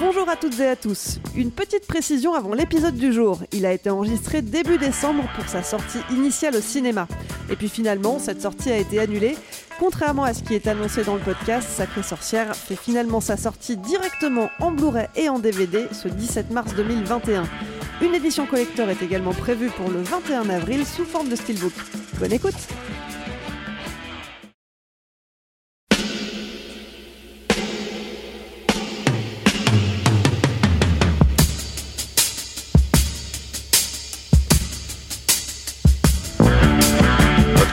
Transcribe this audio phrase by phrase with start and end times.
[0.00, 1.18] Bonjour à toutes et à tous.
[1.34, 3.40] Une petite précision avant l'épisode du jour.
[3.50, 7.08] Il a été enregistré début décembre pour sa sortie initiale au cinéma.
[7.50, 9.36] Et puis finalement, cette sortie a été annulée.
[9.80, 13.76] Contrairement à ce qui est annoncé dans le podcast, Sacrée Sorcière fait finalement sa sortie
[13.76, 17.42] directement en Blu-ray et en DVD ce 17 mars 2021.
[18.00, 21.72] Une édition collector est également prévue pour le 21 avril sous forme de steelbook.
[22.20, 22.54] Bonne écoute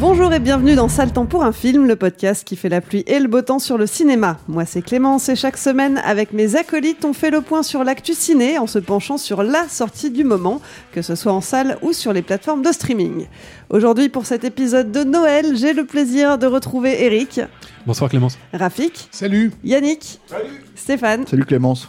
[0.00, 3.04] Bonjour et bienvenue dans Sale temps pour un film, le podcast qui fait la pluie
[3.06, 4.38] et le beau temps sur le cinéma.
[4.48, 8.14] Moi c'est Clémence et chaque semaine avec mes acolytes on fait le point sur l'actu
[8.14, 10.62] ciné en se penchant sur la sortie du moment,
[10.92, 13.26] que ce soit en salle ou sur les plateformes de streaming.
[13.68, 17.40] Aujourd'hui pour cet épisode de Noël, j'ai le plaisir de retrouver Eric,
[17.86, 18.38] Bonsoir Clémence.
[18.54, 20.18] Rafik, Salut Yannick,
[20.76, 21.26] Stéphane.
[21.26, 21.88] Salut Clémence.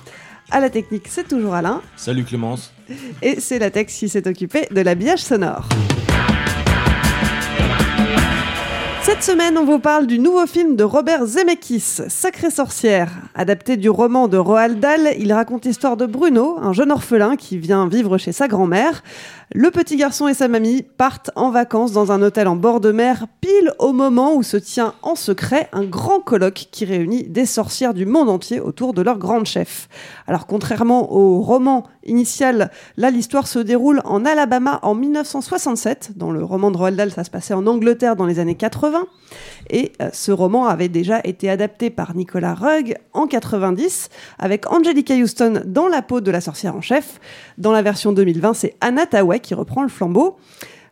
[0.51, 2.73] À la technique c'est toujours Alain Salut Clémence.
[3.21, 5.69] et c'est la Tex qui s'est occupée de l'habillage sonore.
[9.11, 13.11] Cette semaine, on vous parle du nouveau film de Robert Zemeckis, Sacrée sorcière.
[13.35, 17.57] Adapté du roman de Roald Dahl, il raconte l'histoire de Bruno, un jeune orphelin qui
[17.57, 19.03] vient vivre chez sa grand-mère.
[19.53, 22.93] Le petit garçon et sa mamie partent en vacances dans un hôtel en bord de
[22.93, 27.45] mer, pile au moment où se tient en secret un grand colloque qui réunit des
[27.45, 29.89] sorcières du monde entier autour de leur grande chef.
[30.25, 36.13] Alors contrairement au roman initial, là l'histoire se déroule en Alabama en 1967.
[36.15, 39.05] Dans le roman de Roald Dahl, ça se passait en Angleterre dans les années 80.
[39.69, 44.09] Et euh, ce roman avait déjà été adapté par Nicolas Rugg en 90
[44.39, 47.19] avec Angelica Houston dans la peau de la sorcière en chef.
[47.57, 50.37] Dans la version 2020, c'est Anna Tawai qui reprend le flambeau.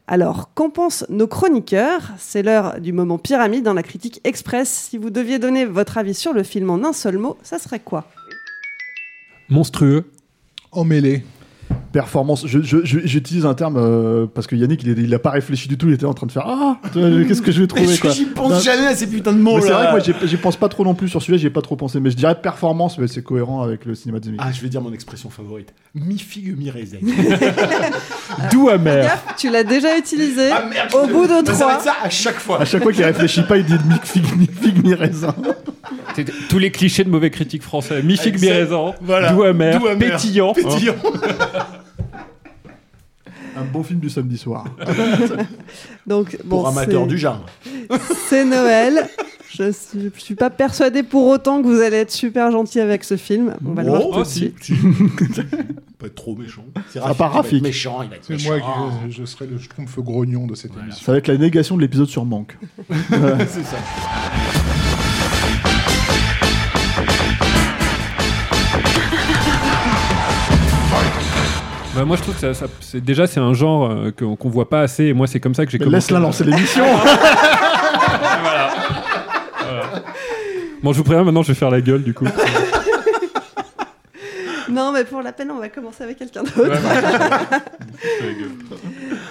[0.07, 2.01] Alors, qu'en pensent nos chroniqueurs?
[2.17, 4.87] C'est l'heure du moment pyramide dans la critique express.
[4.89, 7.79] Si vous deviez donner votre avis sur le film en un seul mot, ça serait
[7.79, 8.05] quoi?
[9.49, 10.11] Monstrueux.
[10.71, 11.23] Emmêlé.
[11.91, 12.45] Performance.
[12.45, 15.31] Je- je- je- J'utilise un terme euh, parce que Yannick, il, est- il a pas
[15.31, 15.87] réfléchi du tout.
[15.87, 18.11] Il était en train de faire Ah Qu'est-ce que je vais trouver quoi.
[18.11, 20.55] J'y pense Non, jamais à ces putains de mots C'est vrai que moi, j'y- pense
[20.57, 21.37] pas trop non plus sur celui-là.
[21.39, 21.99] J'y ai pas trop pensé.
[21.99, 24.43] Mais je dirais performance, mais c'est cohérent avec le cinéma de Zemeckis.
[24.47, 25.73] Ah, je vais dire mon expression favorite.
[25.95, 26.97] Mi figue, mi raisin.
[28.51, 29.03] Doux amer.
[29.05, 30.51] Gaffe, tu l'as déjà utilisé.
[30.51, 31.73] Ah merde, Au bout de ça va trois.
[31.73, 32.61] être ça à chaque fois.
[32.61, 35.33] À chaque fois qu'il réfléchit pas, il dit mi figue, mi figue, mi raisin.
[36.15, 38.01] C'est tous les clichés de mauvais critiques français.
[38.03, 38.59] Mi figue, mi Exact.
[38.59, 38.93] raisin.
[39.01, 39.31] Voilà.
[39.33, 39.79] Doux amer.
[39.97, 40.53] Pétillant.
[40.53, 40.95] Pétillant.
[43.59, 44.65] Un bon film du samedi soir.
[46.07, 47.45] Donc, bon, Pour amateur c'est- du genre.
[48.29, 49.07] C'est Noël.
[49.51, 53.03] Je suis, je suis pas persuadée pour autant que vous allez être super gentil avec
[53.03, 53.55] ce film.
[53.65, 54.39] On va le voir tout oh, de si.
[54.39, 54.55] suite.
[54.61, 54.73] Si.
[55.99, 56.63] Pas être trop méchant.
[56.91, 57.63] C'est À part qui va être Rafik.
[57.63, 58.57] méchant, il va être C'est méchant.
[58.57, 61.03] moi qui je, serai le schtroumpf grognon de cette émission.
[61.05, 62.57] Ça va être la négation de l'épisode sur Manque.
[62.89, 63.77] C'est ça.
[71.99, 74.47] Bah, moi, je trouve que ça, ça- c'est, déjà, c'est un genre euh, qu'on, qu'on
[74.47, 75.03] voit pas assez.
[75.07, 75.97] Et moi, c'est comme ça que j'ai Mais commencé.
[76.13, 76.85] laisse-la lancer l'émission.
[78.41, 78.69] Voilà.
[79.59, 80.03] Voilà.
[80.81, 82.25] Bon, je vous préviens, maintenant, je vais faire la gueule, du coup.
[84.71, 86.61] Non, mais pour la peine, on va commencer avec quelqu'un d'autre.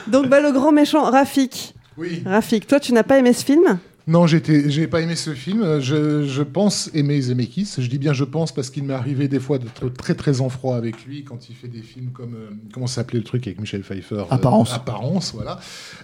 [0.08, 1.74] Donc, bah, le grand méchant Rafik.
[1.96, 2.22] Oui.
[2.26, 3.78] Rafik, toi, tu n'as pas aimé ce film?
[4.08, 5.80] Non, j'étais, j'ai pas aimé ce film.
[5.80, 7.74] Je, je pense aimer Zemeckis.
[7.78, 10.48] Je dis bien je pense parce qu'il m'est arrivé des fois d'être très très en
[10.48, 13.60] froid avec lui quand il fait des films comme euh, comment s'appelait le truc avec
[13.60, 14.14] Michel Pfeiffer.
[14.16, 14.72] euh, Apparence.
[14.72, 15.60] apparence, voilà.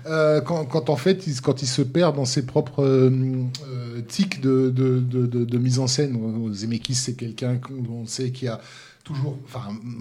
[0.07, 3.11] Euh, quand, quand en fait, il, quand il se perd dans ses propres
[4.09, 6.19] tics de, de, de, mise en scène.
[6.53, 8.61] Zemeckis, c'est quelqu'un qu'on on sait qui a
[9.03, 9.61] toujours, enfin,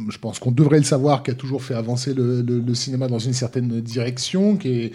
[0.09, 3.07] je pense qu'on devrait le savoir, qui a toujours fait avancer le, le- le cinéma
[3.09, 4.91] dans une certaine direction, qui est,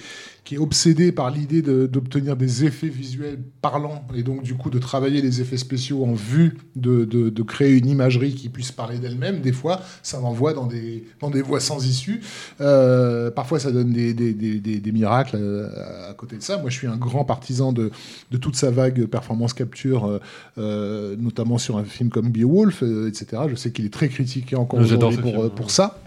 [0.49, 4.71] qui est obsédé par l'idée de- d'obtenir des effets visuels parlants et donc du coup
[4.71, 8.73] de travailler les effets spéciaux en vue de, de- de créer une imagerie qui puisse
[8.73, 9.41] parler d'elle-même.
[9.43, 12.23] Des fois, ça envoie dans des, dans des voies sans issue.
[12.63, 15.69] Euh, parfois, ça donne des, des, des- des- miracles euh,
[16.11, 16.57] à côté de ça.
[16.57, 17.91] Moi, je suis un grand partisan de,
[18.31, 20.19] de toute sa vague performance capture,
[20.57, 23.43] euh, notamment sur un film comme Beowulf, euh, etc.
[23.51, 26.01] Je sais qu'il est très critiqué encore aujourd'hui pour, pour ça.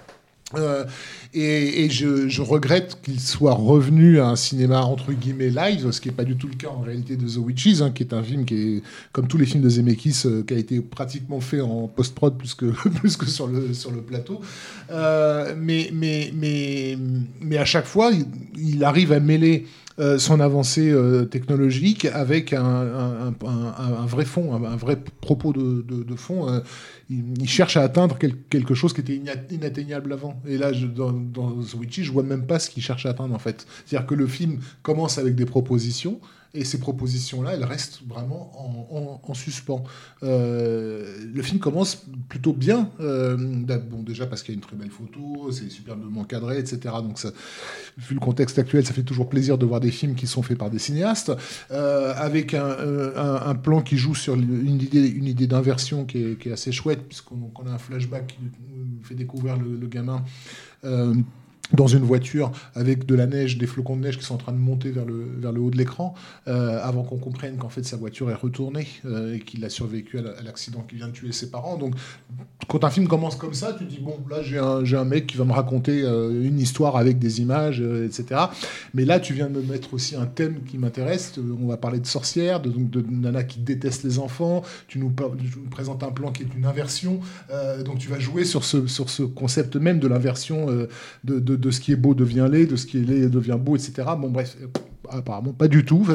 [0.56, 0.86] Euh,
[1.34, 6.02] et et je, je regrette qu'il soit revenu à un cinéma entre guillemets live, ce
[6.02, 8.14] qui n'est pas du tout le cas en réalité de The Witches, hein, qui est
[8.14, 11.40] un film qui est, comme tous les films de Zemeckis, euh, qui a été pratiquement
[11.40, 12.66] fait en post-prod plus que,
[13.00, 14.42] plus que sur, le, sur le plateau.
[14.92, 16.98] Euh, mais, mais, mais,
[17.42, 18.26] mais à chaque fois, il,
[18.58, 19.66] il arrive à mêler
[20.02, 26.16] euh, son avancée euh, technologique avec un, un, vrai fond, un, vrai propos de, de,
[26.16, 26.50] fond.
[26.50, 26.60] euh,
[27.10, 30.42] il, cherche à atteindre quel- quelque chose qui était ina- inatteignable avant.
[30.48, 33.36] Et là, dans, dans The Witches, je vois même pas ce qu'il cherche à atteindre
[33.36, 33.68] en fait.
[33.86, 36.20] C'est-à-dire que le film commence avec des propositions.
[36.54, 39.84] Et ces propositions-là, elles restent vraiment en, en- en suspens.
[40.22, 42.90] Euh, le film commence plutôt bien.
[43.00, 46.96] euh, bon, déjà parce qu'il y a une très belle photo, c'est superbement cadré, etc.
[47.04, 47.20] Donc,
[47.98, 50.58] vu le contexte actuel, ça fait toujours plaisir de voir des films qui sont faits
[50.58, 51.32] par des cinéastes,
[51.72, 56.72] euh, avec un, plan qui joue sur une idée, une idée d'inversion qui est, assez
[56.72, 58.36] chouette, puisqu'on qu'on a un flashback qui
[59.04, 60.24] fait découvrir le gamin.
[61.74, 64.52] Dans une voiture avec de la neige, des flocons de neige qui sont en train
[64.52, 66.14] de monter vers le, vers le haut de l'écran,
[66.48, 70.20] euh, avant qu'on comprenne qu'en fait sa voiture est retournée euh, et qu'il a survécu
[70.20, 71.78] à la- à l'accident qui vient de tuer ses parents.
[71.78, 71.96] Donc
[72.68, 75.38] quand un film commence comme ça, tu dis bon là j'ai un, un mec qui
[75.38, 78.42] va me raconter euh, une histoire avec des images, etc.
[78.94, 81.34] Mais là tu viens de me mettre aussi un thème qui m'intéresse.
[81.62, 84.64] On va parler de sorcières, de, donc nana qui déteste les enfants.
[84.88, 85.12] Tu nous,
[85.70, 87.20] présentes un plan qui est une inversion.
[87.86, 90.68] Donc tu vas jouer sur ce, sur ce concept même de l'inversion
[91.24, 93.76] de, de ce qui est beau devient laid, de ce qui est laid devient beau,
[93.76, 93.94] etc.
[94.20, 94.68] Bon bref, euh,
[95.14, 96.06] apparemment pas du tout.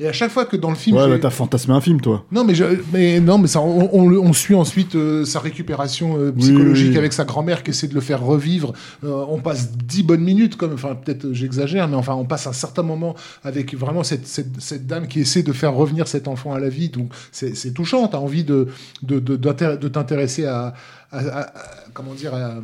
[0.00, 0.96] Et à chaque fois que dans le film...
[0.96, 2.24] Ouais, bah, t'as fantasmé un film, toi.
[2.32, 5.38] non, mais, je, mais non, mais ça, on, on, le- on suit ensuite euh, sa
[5.38, 6.98] récupération euh, psychologique oui, oui.
[6.98, 8.72] avec sa grand-mère qui essaie de le faire revivre.
[9.04, 12.52] Euh, on passe dix bonnes minutes, comme, enfin peut-être j'exagère, mais enfin on passe un
[12.52, 13.14] certain moment
[13.44, 16.68] avec vraiment cette, cette, cette dame qui essaie de faire revenir cet enfant à la
[16.68, 16.88] vie.
[16.88, 18.08] Donc c'est touchant.
[18.08, 18.66] T'as envie de
[19.04, 20.74] de, de, t'intéresser à,
[21.12, 21.52] à, à- à-
[21.94, 22.54] comment dire à,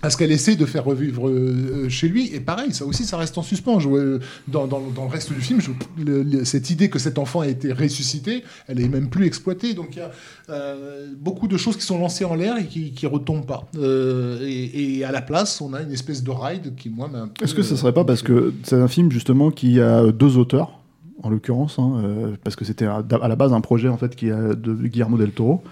[0.00, 2.32] à ce qu'elle essaie de faire revivre euh, chez lui.
[2.32, 3.80] Et pareil, ça aussi, ça reste en suspens.
[3.80, 5.70] Je, euh, dans, dans, dans le reste du film, je-
[6.04, 9.74] le- le- cette idée que cet enfant a été ressuscité, elle est même plus exploitée.
[9.74, 10.10] Donc il y a
[10.50, 13.66] euh, beaucoup de choses qui sont lancées en l'air et qui qui retombent pas.
[13.76, 17.28] Euh, et, et à la place, on a une espèce de ride qui, moi, m'a
[17.42, 20.36] Est-ce que ce euh, serait pas parce que c'est un film justement qui a deux
[20.36, 20.78] auteurs,
[21.24, 24.14] en l'occurrence, hein, euh, parce que c'était à, à la base un projet en fait
[24.14, 25.64] qui a de Guillermo del Toro,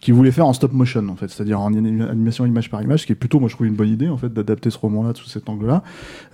[0.00, 3.00] qui voulait faire en stop motion en fait, c'est-à-dire en anim- animation image par image,
[3.00, 5.12] ce qui est plutôt, moi je trouve une bonne idée en fait d'adapter ce roman-là
[5.14, 5.82] sous cet angle-là,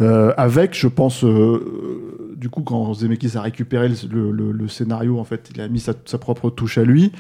[0.00, 5.24] Euh, avec, je pense, euh, euh, du coup quand Zemeckis a récupéré le, scénario en
[5.24, 7.12] fait, il a mis sa propre touche à lui.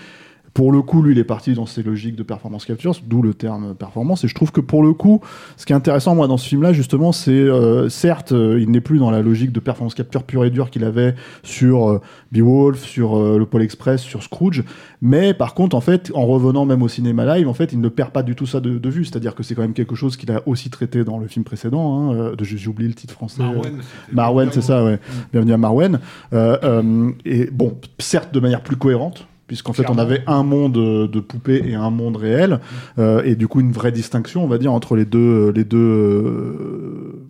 [0.54, 3.34] Pour le coup, lui, il est parti dans ses logiques de performance capture, d'où le
[3.34, 4.22] terme performance.
[4.22, 5.20] Et je trouve que pour le coup,
[5.56, 8.80] ce qui est intéressant, moi, dans ce film-là, justement, c'est euh, certes, euh, il n'est
[8.80, 12.84] plus dans la logique de performance capture pure et dure qu'il avait sur euh, Beowulf,
[12.84, 14.62] sur euh, le Pôle Express, sur Scrooge.
[15.02, 17.88] Mais par contre, en fait, en revenant même au cinéma live, en fait, il ne
[17.88, 19.04] perd pas du tout ça de, de vue.
[19.04, 21.98] C'est-à-dire que c'est quand même quelque chose qu'il a aussi traité dans le film précédent.
[21.98, 23.42] Hein, euh, de, j'ai oublié le titre français.
[23.42, 23.80] Marwen,
[24.12, 24.94] Marwen, c'est ça, ouais.
[24.94, 24.98] Mm.
[25.32, 26.00] Bienvenue à Marwen.
[26.32, 29.26] Euh, euh, et bon, certes, de manière plus cohérente.
[29.46, 32.60] Puisqu'en fait, on avait un monde euh, de poupées et un monde réel,
[32.98, 35.76] euh, et du coup une vraie distinction, on va dire, entre les deux, les deux
[35.78, 37.26] euh,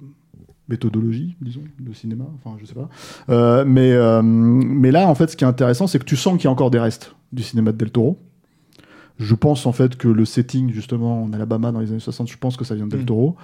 [0.69, 2.25] méthodologies, disons, de cinéma.
[2.37, 2.89] Enfin, je sais pas.
[3.31, 6.35] Euh, mais euh, mais là, en fait, ce qui est intéressant, c'est que tu sens
[6.37, 8.19] qu'il y a encore des restes du cinéma de Del Toro.
[9.19, 12.37] Je pense en fait que le setting justement en Alabama dans les années 60, je
[12.37, 13.07] pense que ça vient de Del Mm.
[13.07, 13.37] Toro.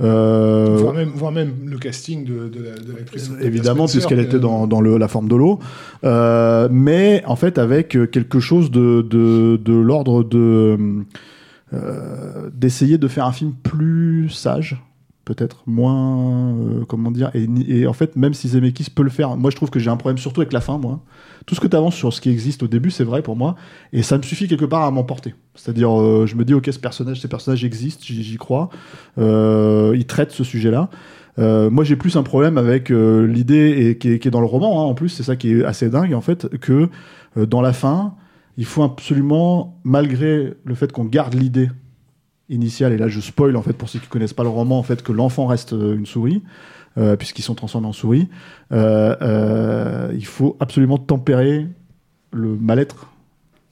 [0.00, 3.30] Euh, Voire même, voire même le casting de, de la- de l'actrice.
[3.40, 5.60] Évidemment puisqu'elle que- était dans, dans le, la forme de l'eau,
[6.04, 10.76] Euh, mais en fait avec euh, quelque chose de, de, de l'ordre de
[11.72, 14.82] euh, d'essayer de faire un film plus sage
[15.24, 19.36] peut-être moins euh, comment dire et, et en fait même si Zemeckis peut le faire
[19.36, 21.00] moi je trouve que j'ai un problème surtout avec la fin moi
[21.46, 23.54] tout ce que tu avances sur ce qui existe au début c'est vrai pour moi
[23.92, 26.78] et ça me suffit quelque part à m'emporter c'est-à-dire euh, je me dis ok ce
[26.78, 28.68] personnage ces personnages existent j'y crois
[29.18, 30.90] euh, ils traitent ce sujet là
[31.38, 34.40] euh, moi, j'ai plus un problème avec euh, l'idée et qui est, qui est dans
[34.40, 34.80] le roman.
[34.80, 36.88] hein, en plus, c'est ça qui est assez dingue en fait, que
[37.36, 38.14] euh, dans la fin,
[38.56, 41.70] il faut absolument, malgré le fait qu'on garde l'idée
[42.48, 44.82] initiale, et là je spoil en fait pour ceux qui connaissent pas le roman, en
[44.82, 46.42] fait que l'enfant reste euh, une souris.
[46.96, 48.28] euh, puisqu'ils sont transformés en souris,
[48.72, 51.66] euh, il faut absolument tempérer
[52.32, 53.08] le mal-être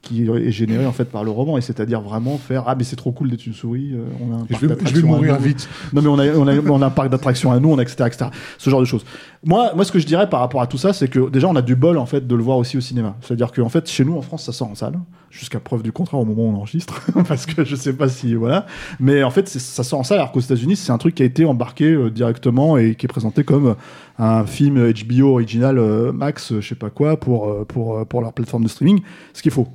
[0.03, 2.97] qui est généré en fait par le roman, et c'est-à-dire vraiment faire ah mais c'est
[2.97, 5.39] trop cool d'être une souris, euh, on a un parc vais- je vais d'attractions à
[5.39, 5.45] nous.
[5.45, 5.69] vite.
[5.93, 7.83] Non mais on a, on a, on a un parc d'attractions à nous, on a
[7.83, 8.27] etc., etc.
[8.59, 9.05] Ce genre de choses.
[9.45, 11.57] Moi, moi, ce que je dirais par rapport à tout ça, c'est que déjà on
[11.57, 13.17] a du bol en fait de le voir aussi au cinéma.
[13.21, 14.99] C'est-à-dire qu'en fait chez nous en France ça sort en salle
[15.31, 18.35] jusqu'à preuve du contraire au moment où on enregistre, parce que je sais pas si
[18.35, 18.67] voilà.
[18.99, 21.27] Mais en fait ça sort en salle alors qu'aux États-Unis c'est un truc qui a
[21.27, 23.77] été embarqué euh, directement et qui est présenté comme
[24.19, 28.05] un film HBO original euh, Max, euh, je sais pas quoi pour euh, pour euh,
[28.05, 29.01] pour leur plateforme de streaming,
[29.33, 29.69] ce qui est faux.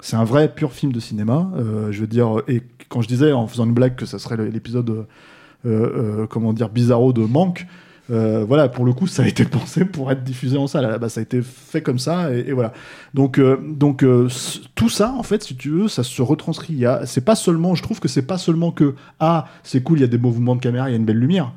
[0.00, 1.50] C'est un vrai pur film de cinéma.
[1.56, 4.36] euh, je veux dire, et quand je disais en faisant une blague que ça serait
[4.36, 5.04] l'épisode, euh,
[5.66, 7.66] euh, comment dire, bizarro de Manque,
[8.08, 10.98] voilà, pour le coup, ça a été pensé pour être diffusé en salle.
[10.98, 12.72] Base, ça a été fait comme ça, et, voilà.
[13.12, 14.04] Donc, donc
[14.74, 16.84] tout ça, en fait, si tu veux, ça se retranscrit.
[17.04, 20.04] C'est pas seulement, je trouve que c'est pas seulement que ah, c'est cool, il y
[20.04, 21.52] a des mouvements de caméra, il y a une belle lumière.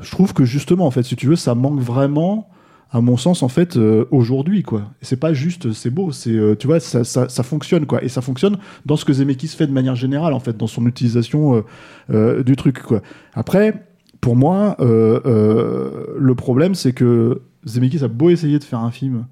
[0.00, 2.48] Je trouve que justement, en fait, si tu veux, ça manque vraiment
[2.94, 4.92] à mon sens, en fait, euh, aujourd'hui, quoi.
[5.02, 8.02] C'est pas juste, c'est beau, c'est, euh, tu vois, ça, fonctionne, quoi.
[8.04, 10.86] Et ça fonctionne dans ce que Zemeckis fait de manière générale, en fait, dans son
[10.86, 11.64] utilisation
[12.10, 13.02] euh, du truc, quoi.
[13.34, 13.84] Après,
[14.20, 19.26] pour moi, le problème, c'est que Zemeckis a beau essayer de faire un film.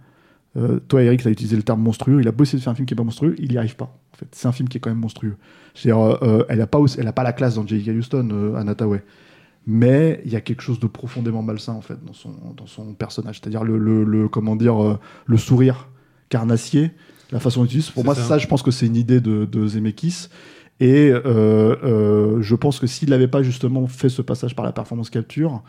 [0.88, 2.20] toi, Eric, tu as utilisé le terme monstrueux.
[2.20, 3.76] Il a beau essayer de faire un film qui est pas monstrueux, il n'y arrive
[3.76, 3.96] pas.
[4.12, 5.36] En fait, c'est un film qui est quand même monstrueux.
[5.86, 7.96] Euh, elle a pas, elle a pas la classe dans J.K.
[7.96, 8.74] Houston, euh, Anna
[9.66, 12.94] mais il y a quelque chose de profondément malsain en fait dans son, dans son
[12.94, 15.88] personnage c'est-à-dire le, le, le- comment dire euh, le sourire
[16.28, 16.90] carnassier
[17.30, 18.22] la façon dont il utilise pour moi ça.
[18.24, 18.38] ça.
[18.38, 20.28] je pense que c'est une idée de, de Zemeckis
[20.80, 21.20] et euh,
[21.84, 25.62] euh, je pense que s'il n'avait pas justement fait ce passage par la performance capture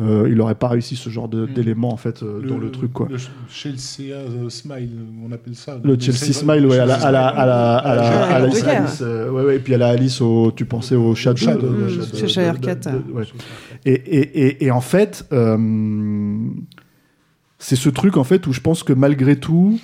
[0.00, 2.92] euh, il n'aurait pas réussi ce genre de- d'éléments en fait euh, dans le truc
[2.92, 3.16] quoi Le
[3.48, 4.90] Chelsea euh, Smile,
[5.24, 5.78] on appelle ça.
[5.84, 8.68] le Chelsea Smile, ouais, à la, à la, à la, à la, à la- Joker.
[8.82, 13.12] Alice, euh, ouais, ouais, et puis à la Alice au, tu pensais au Shadow, de-
[13.12, 13.24] ouais.
[13.84, 15.56] Et, et, et, et en fait, euh,
[17.58, 19.78] c'est ce truc en fait où je pense que malgré tout,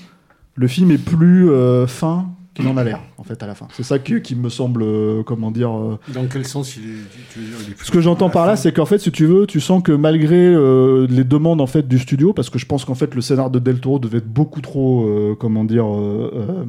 [0.56, 3.68] le film est plus euh, fin qu'il en a l'air en fait à la fin.
[3.72, 5.70] C'est ça qui, qui me semble, euh, comment dire.
[5.76, 6.94] euh, Dans quel sens il est,
[7.32, 9.12] tu veux dire, il est plus- ce que j'entends par là, c'est qu'en fait, si
[9.12, 12.58] tu veux, tu sens que malgré euh, les demandes en fait du studio, parce que
[12.58, 15.86] je pense qu'en fait le scénar de Del Toro devait être beaucoup trop, comment dire,
[15.86, 16.66] euh,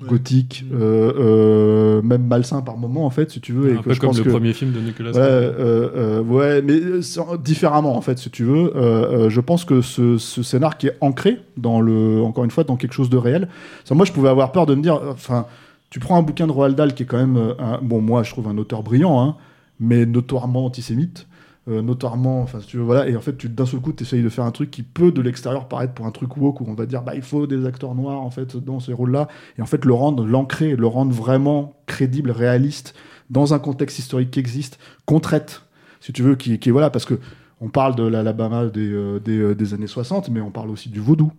[0.00, 0.04] Gothique.
[0.04, 0.08] Ouais.
[0.08, 3.70] gothique, euh, euh, même malsain par moment en fait, si tu veux.
[3.70, 5.88] et Un que peu je comme pense le que- premier film de Nicolas Ouais, euh,
[5.96, 8.76] euh, ouais, mais euh, sans- différemment en fait, si tu veux.
[8.76, 12.50] Euh, euh, je pense que ce, ce scénar qui est ancré dans le, encore une
[12.50, 13.48] fois, dans quelque chose de réel.
[13.84, 15.46] Ça, moi, je pouvais avoir peur de me dire, enfin,
[15.90, 18.30] tu prends un bouquin de Roald Dahl qui est quand même, un- bon, moi, je
[18.30, 19.36] trouve un auteur brillant, hein,
[19.80, 21.26] mais notoirement antisémite.
[21.68, 24.22] Euh, notoirement, enfin, si tu veux, voilà, et en fait, d'un seul coup, tu essayes
[24.22, 26.74] de faire un truc qui peut de l'extérieur paraître pour un truc woke où on
[26.74, 29.66] va dire, bah, il faut des acteurs noirs en fait dans ces rôles-là, et en
[29.66, 32.94] fait, le rendre, l'ancrer, le rendre vraiment crédible, réaliste,
[33.30, 35.62] dans un contexte historique qui existe, qu'on traite,
[36.00, 37.18] si tu veux, qui, qui voilà, parce que
[37.60, 40.88] on parle de l'Alabama des, euh, des, euh, des années 60, mais on parle aussi
[40.88, 41.32] du vaudou.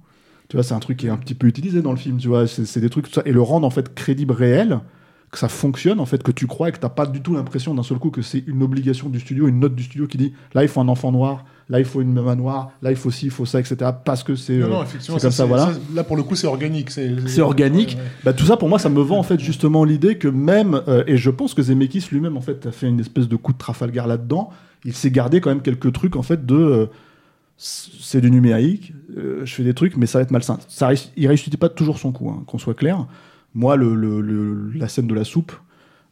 [0.49, 2.27] Tu vois, c'est un truc qui est un petit peu utilisé dans le film, tu
[2.27, 4.79] vois, c'est des trucs, et le rendre en fait crédible, réel,
[5.31, 7.75] que ça fonctionne, en fait, que tu crois et que t'as pas du tout l'impression
[7.75, 10.33] d'un seul coup que c'est une obligation du studio, une note du studio qui dit
[10.55, 13.11] là il faut un enfant noir, là il faut une maman noire, là il faut
[13.11, 13.91] ci, il faut ça, etc.
[14.03, 16.47] Parce que c'est Non, euh, comme ça, c'est- voilà ça, là pour le coup c'est
[16.47, 16.89] organique.
[16.89, 17.89] C'est organique.
[17.89, 18.09] Ouais, ouais.
[18.25, 21.03] Bah, tout ça, pour moi, ça me vend en fait justement l'idée que même, euh,
[21.05, 23.57] et je pense que Zemeckis lui-même en fait a fait une espèce de coup de
[23.59, 24.49] Trafalgar là-dedans.
[24.85, 26.85] Il s'est gardé quand même quelques trucs en fait de, euh,
[27.57, 30.57] c'est du numérique, euh, je fais des trucs, mais ça va être malsain.
[30.69, 33.05] Ça, il réussit pas toujours son coup, hein, qu'on soit clair.
[33.55, 35.51] Moi, le, le- le- la scène de la soupe,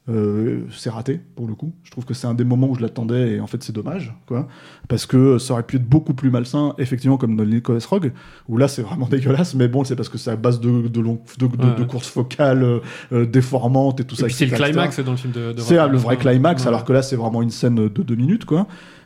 [0.09, 1.73] euh, c'est raté pour le coup.
[1.83, 4.15] Je trouve que c'est un des moments où je l'attendais et en fait c'est dommage,
[4.25, 4.47] quoi,
[4.87, 8.13] parce que ça aurait pu être beaucoup plus malsain, effectivement comme dans Nicolas Rogue,
[8.47, 11.01] où là c'est vraiment dégueulasse, mais bon c'est parce que c'est à base de de,
[11.01, 11.75] long- de, de- Ouais.
[11.77, 12.79] de courses focales euh,
[13.11, 14.25] euh, déformantes et tout Et ça.
[14.27, 15.53] puis c'est le climax dans le film de.
[15.57, 16.67] C'est le vrai climax, Ouais.
[16.69, 18.65] alors que là, c'est vraiment une scène de deux minutes, quoi.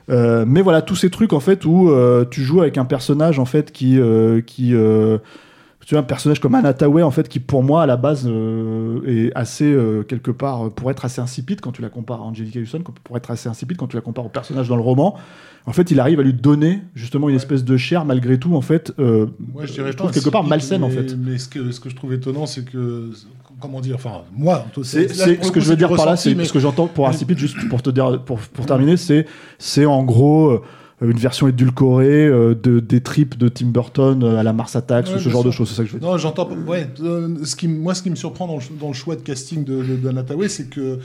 [0.10, 1.90] Euh, mais voilà, tous ces trucs, en fait, où
[2.30, 3.98] tu joues avec un personnage, en fait, qui...
[4.46, 4.76] qui
[5.86, 9.02] tu vois, un personnage comme Anataway, en fait, qui, pour moi, à la base, euh,
[9.06, 12.24] est assez, euh, quelque part, euh, pour être assez insipide quand tu la compares à
[12.24, 15.18] Angelica Houston, pour être assez insipide quand tu la compares au personnage dans le roman.
[15.66, 18.62] En fait, il arrive à lui donner, justement, une espèce de chair, malgré tout, en
[18.62, 21.16] fait, euh, Moi, je dirais trouve quelque part malsaine, en fait.
[21.16, 23.12] Mais ce que, ce que je trouve étonnant, c'est que.
[23.60, 26.60] Comment dire Enfin, moi, C'est, ce que je veux dire par là, c'est ce que
[26.60, 29.28] j'entends pour insipide, juste pour te dire, pour, pour terminer, c'est,
[29.60, 30.62] c'est en gros euh,
[31.02, 35.08] une version édulcorée euh, de, des tripes de Tim Burton euh, à la Mars Attacks
[35.08, 36.08] Ouais, ou ce genre de choses, c'est ça que je veux dire.
[36.10, 36.50] Non, j'entends.
[36.68, 39.22] Ouais, euh, ce qui, moi, ce qui me surprend dans le, dans le choix de
[39.22, 41.00] casting de, de, c'est que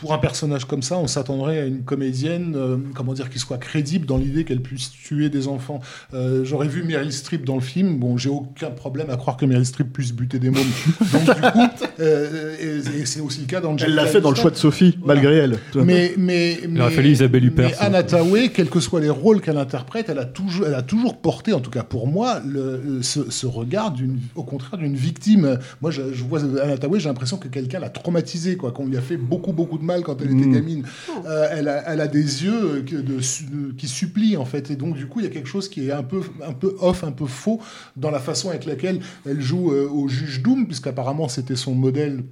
[0.00, 3.58] pour un personnage comme ça, on s'attendrait à une comédienne, euh, comment dire, qui soit
[3.58, 5.80] crédible dans l'idée qu'elle puisse tuer des enfants.
[6.14, 7.98] Euh, J'aurais vu Meryl Streep dans le film.
[7.98, 10.62] Bon, j'ai aucun problème à croire que Meryl Streep puisse buter des mômes.
[11.12, 12.56] Donc du coup, euh,
[12.96, 13.76] et, et c'est aussi le cas dans.
[13.76, 15.58] Elle l'a fait dans le choix de Sophie, malgré elle.
[15.74, 17.76] Mais mais Il aurait mais- fallu Isabelle Huppert, Mais.
[17.78, 21.18] Anna Thaoué, quels que soient les rôles qu'elle interprète, elle a toujours, elle a toujours
[21.20, 25.58] porté, en tout cas pour moi, le, ce, ce regard d'une, au contraire d'une victime.
[25.82, 28.96] Moi, je, je vois Anna Thaoué, j'ai l'impression que quelqu'un l'a traumatisée, quoi, qu'on lui
[28.96, 30.84] a fait beaucoup, beaucoup de mal quand elle était gamine.
[31.26, 34.70] Euh, elle, a, elle a des yeux que de, su- de- qui supplient, en fait,
[34.70, 36.76] et donc du coup, il y a quelque chose qui est un peu, un peu
[36.80, 37.60] off, un peu faux
[37.96, 42.24] dans la façon avec laquelle elle joue euh, au juge Doom, puisqu'apparemment c'était son modèle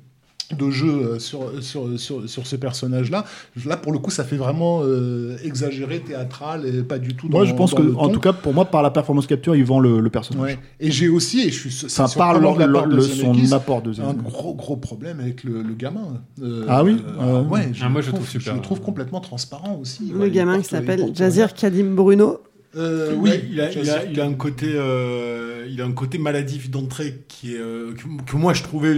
[0.57, 3.25] de jeu euh, sur, sur, sur, sur ce personnage-là.
[3.67, 7.45] Là, pour le coup, ça fait vraiment euh, exagéré, théâtral, et pas du tout Moi,
[7.45, 9.65] je pense dans que, le en tout cas, pour moi, par la performance capture, il
[9.65, 10.43] vend le, le personnage.
[10.55, 10.59] Ouais.
[10.81, 13.53] Et j'ai aussi, et je suis Ça parle de le- part de le- Zemeckis, son
[13.57, 14.23] apport de un Zemeckis.
[14.25, 16.23] gros gros problème avec le, le gamin.
[16.43, 18.53] Euh, Ah oui euh, Euh, ouais, Ah, moi, je le trouve super.
[18.53, 20.11] Je le trouve complètement transparent aussi.
[20.13, 22.39] Le Ouais, gamin qui s'appelle Jazir Kadim Bruno.
[22.77, 25.93] Euh, oui, il a, il, a, Jazir il a un côté, euh, il a un
[25.93, 28.95] côté maladif d'entrée qui est euh, que, que moi je trouvais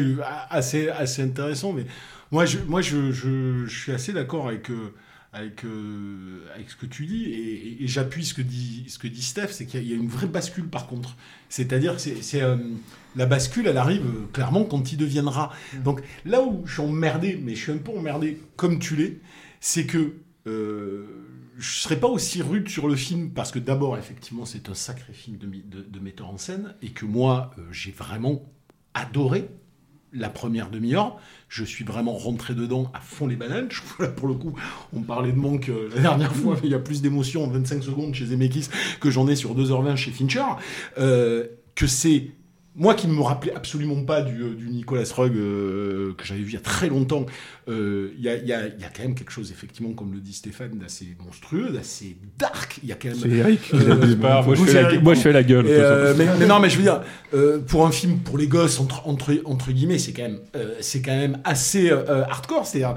[0.51, 1.73] assez assez intéressant.
[1.73, 1.87] Mais
[2.33, 4.69] moi, je, moi, je, je, je suis assez d'accord avec.
[5.33, 5.63] avec,
[6.55, 9.23] avec ce que tu dis et, et- et j'appuie ce que dit ce que dit
[9.23, 11.17] Steph c'est qu'il y, a- il y a une vraie bascule par contre
[11.49, 12.43] c'est-à-dire que c'est,
[13.15, 15.53] la bascule elle arrive clairement quand il deviendra
[15.85, 19.21] donc là où je suis emmerdé mais je suis un peu emmerdé comme tu l'es
[19.61, 20.15] c'est que
[21.61, 25.13] je serais pas aussi rude sur le film parce que d'abord effectivement c'est un sacré
[25.13, 28.43] film de, metteur en scène et que moi euh, j'ai vraiment
[28.95, 29.49] adoré
[30.13, 31.19] la première demi-heure.
[31.49, 33.69] Je suis vraiment rentré dedans à fond les bananes.
[34.17, 34.59] Pour le coup,
[34.93, 37.49] on parlait de manque euh, la dernière fois, mais il y a plus d'émotion en
[37.49, 38.69] 25 secondes chez Zemeckis
[39.01, 40.43] que j'en ai sur 2h20 chez Fincher.
[40.99, 42.33] Euh, que c'est
[42.81, 46.41] moi qui ne me rappelais absolument pas du, euh, du Nicolas Rugg euh, que j'avais
[46.41, 47.27] vu il y a très longtemps,
[47.69, 49.93] euh, il y, a, il y a- il y a quand même quelque chose, effectivement,
[49.93, 52.81] comme le dit Stéphane, d'assez monstrueux, d'assez dark.
[52.83, 53.19] Il y a quand même.
[53.21, 55.23] C'est Eric Euh, moi, je fais la- Eric, moi, je pardon.
[55.23, 57.03] fais la gueule, Et, euh, mais, mais non, mais je veux dire,
[57.35, 60.75] euh, pour un film pour les gosses, entre, entre, entre guillemets, c'est quand, même, euh,
[60.81, 62.67] c'est quand même assez euh, hardcore.
[62.67, 62.97] C'est-à-dire,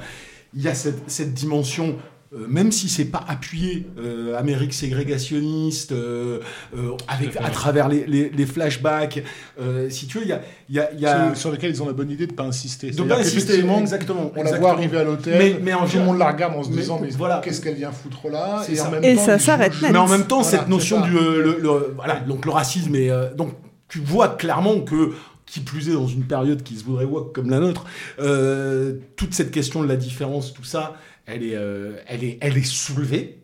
[0.55, 1.97] il y a cette, cette dimension.
[2.35, 6.39] Euh, même si c'est pas appuyé, euh, Amérique ségrégationniste, euh,
[6.75, 9.23] euh, avec à travers les, les, les flashbacks,
[9.61, 11.51] euh, si tu veux, il y a, il y a, il y a sur, sur
[11.51, 12.91] lequel ils ont la bonne idée de pas insister.
[12.91, 14.31] de pas insister, exactement.
[14.35, 16.63] On la voit arriver à l'hôtel, Mais, mais en tout le monde la regarde en
[16.63, 17.41] se disant mais voilà.
[17.43, 18.89] qu'est-ce qu'elle vient foutre là Et, en ça.
[18.89, 19.73] même Et temps, ça il s'arrête.
[19.81, 21.17] Mais en même temps, Voilà, cette notion du ça.
[21.23, 23.53] euh, le, le- voilà donc le racisme et euh, donc
[23.89, 25.11] tu vois clairement que
[25.45, 27.85] qui plus est dans une période qui se voudrait woke comme la nôtre,
[28.19, 32.57] euh, toute cette question de la différence, tout ça, elle est euh, elle est elle
[32.57, 33.39] est soulevée.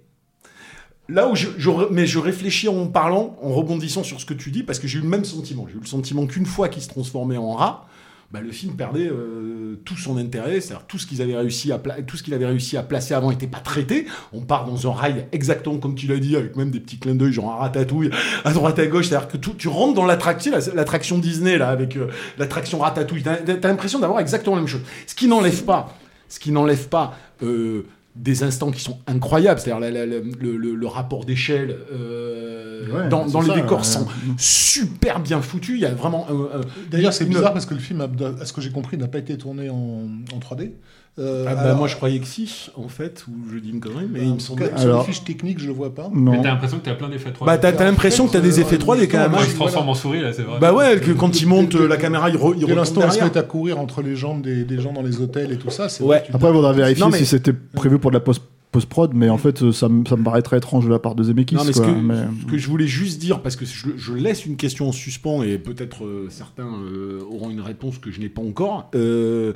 [1.08, 4.52] Là où je, je mais je réfléchis en parlant, en rebondissant sur ce que tu
[4.52, 5.65] dis, parce que j'ai eu le même sentiment.
[5.68, 7.88] J'ai eu le sentiment qu'une fois qu'il se transformait en rat,
[8.32, 11.80] bah, le film perdait euh, tout son intérêt, c'est-à-dire tout ce qu'ils avaient réussi à
[11.80, 14.06] tout ce qu'il avait réussi à placer avant n'était pas traité.
[14.34, 17.15] On part dans un rail exactement comme tu l'as dit, avec même des petits clins
[17.15, 18.12] d'œil, genre un ratatouille
[18.46, 21.70] à droite à gauche, c'est-à-dire que tout- tu rentres dans l'attraction, la- l'attraction Disney là,
[21.70, 24.82] avec euh, l'attraction ratatouille, t'as as, l'impression d'avoir exactement la même chose.
[25.08, 25.98] Ce qui n'enlève pas,
[26.30, 27.18] ce qui n'enlève pas.
[27.44, 27.84] euh,
[28.15, 33.48] des instants qui sont incroyables, c'est-à-dire le, le- le rapport d'échelle euh, Ouais, dans, les
[33.50, 33.84] ça, décors ouais.
[33.86, 35.76] sont super bien foutus.
[35.78, 38.52] Il y a vraiment un- D'ailleurs, c'est bizarre parce que le film, a- à ce
[38.52, 40.72] que j'ai compris, n'a pas été tourné en, en 3D.
[41.17, 43.80] Euh, Ah bah, alors, moi je croyais que si, en fait, ou je dis une
[43.82, 44.67] connerie, mais il me semblait.
[44.67, 46.10] Sur Alors- les fiches techniques, je le vois pas.
[46.13, 46.32] Non.
[46.32, 47.45] Mais t'as l'impression que t'as plein d'effets 3D.
[47.45, 49.34] Bah t'as t'as l'impression que t'as des effets 3D quand même.
[49.34, 49.39] Hein.
[49.43, 50.60] il se transforme en souris, là, c'est vrai.
[50.60, 53.38] Bah ouais, que quand il monte euh, la caméra, il, re, l'instant ils se mettent
[53.38, 56.04] à courir entre les jambes des, des gens dans les hôtels et tout ça, c'est
[56.04, 56.24] Ouais.
[56.34, 59.30] Après, il faudra vérifier Non, mais- si c'était prévu pour de la post- post-prod, mais
[59.30, 61.56] en fait, euh, ça, me- ça me paraît très étrange de la part de Zemeckis.
[61.56, 63.88] Non, mais ce quoi, que, mais- ce que je voulais juste dire, parce que je,
[63.98, 68.12] je laisse une question en suspens et peut-être euh, certains euh, auront une réponse que
[68.12, 68.89] je n'ai pas encore.
[68.95, 69.54] euh,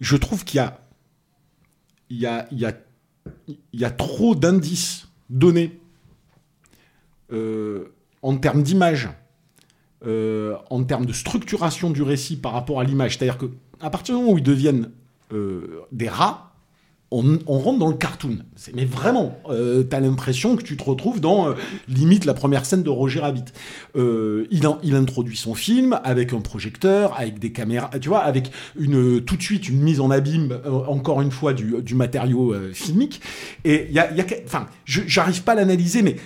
[0.00, 0.62] je trouve qu'il
[2.10, 5.80] y a, trop d'indices donnés
[7.32, 9.08] euh, en termes d'image,
[10.06, 13.16] euh, en termes de structuration du récit par rapport à l'image.
[13.16, 13.46] C'est-à-dire que
[13.80, 14.90] à partir du moment où ils deviennent
[15.32, 16.47] euh, des rats,
[17.10, 18.38] on, rentre dans le cartoon.
[18.74, 21.54] Mais vraiment, euh, t'as l'impression que tu te retrouves dans euh,
[21.88, 23.44] limite la première scène de Roger Rabbit.
[23.96, 28.20] Euh, il, in- il introduit son film avec un projecteur, avec des caméras, tu vois,
[28.20, 32.54] avec une tout de suite une mise en abîme, euh, encore une fois, du, matériau
[32.72, 33.20] filmique.
[33.64, 36.16] Et il y a, y a enfin, j'arrive pas à l'analyser, mais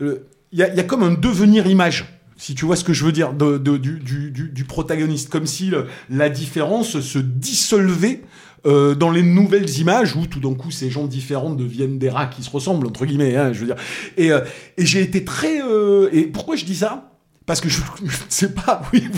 [0.00, 0.18] il
[0.52, 2.04] y, a, comme un devenir image.
[2.36, 5.72] Si tu vois ce que je veux dire, du, protagoniste, comme si
[6.08, 8.22] la différence se dissolvait
[8.66, 12.26] euh, dans les nouvelles images où tout d'un coup ces gens différents deviennent des rats
[12.26, 13.36] qui se ressemblent entre guillemets.
[13.36, 13.76] hein, je veux dire.
[14.16, 14.40] Et, euh,
[14.76, 15.62] et j'ai été très.
[15.62, 17.09] euh, et pourquoi je dis ça?
[17.50, 19.10] Parce que je ne sais pas où il,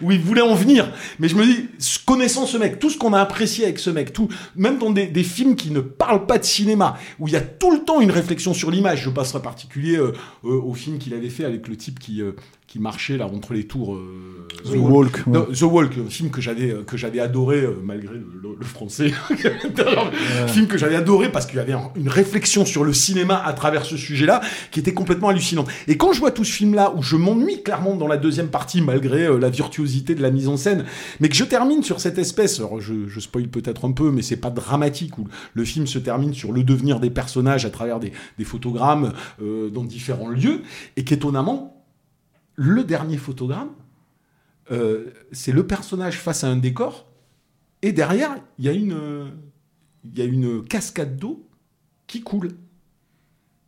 [0.00, 0.90] où il voulait en venir.
[1.18, 1.68] Mais je me dis,
[2.06, 5.06] connaissant ce mec, tout ce qu'on a apprécié avec ce mec, tout, même dans des,
[5.06, 8.00] des films qui ne parlent pas de cinéma, où il y a tout le temps
[8.00, 10.12] une réflexion sur l'image, je passerai en particulier euh,
[10.46, 12.32] euh, au film qu'il avait fait avec le type qui, euh,
[12.66, 13.98] qui marchait là entre les tours.
[14.64, 15.32] The Walk, ouais.
[15.34, 19.12] Non, The Walk, un film que j'avais que j'avais adoré malgré le, le- le français.
[20.42, 23.42] Un film que j'avais adoré parce qu'il y avait un- une réflexion sur le cinéma
[23.44, 25.68] à travers ce sujet-là qui était complètement hallucinante.
[25.88, 29.26] Et quand je vois tout ce film-là où je m'ennuie dans la deuxième partie malgré
[29.26, 30.84] euh, la virtuosité de la mise en scène,
[31.20, 34.22] mais que je termine sur cette espèce, alors je, je spoil peut-être un peu, mais
[34.22, 38.00] c'est pas dramatique où le film se termine sur le devenir des personnages à travers
[38.00, 38.12] des,
[38.44, 40.62] photogrammes euh, dans différents lieux
[40.96, 41.84] et qu'étonnamment
[42.56, 43.70] le dernier photogramme,
[44.70, 47.06] euh, c'est le personnage face à un décor,
[47.82, 49.32] et derrière, il y a une,
[50.04, 51.46] il y a une cascade d'eau
[52.06, 52.52] qui coule.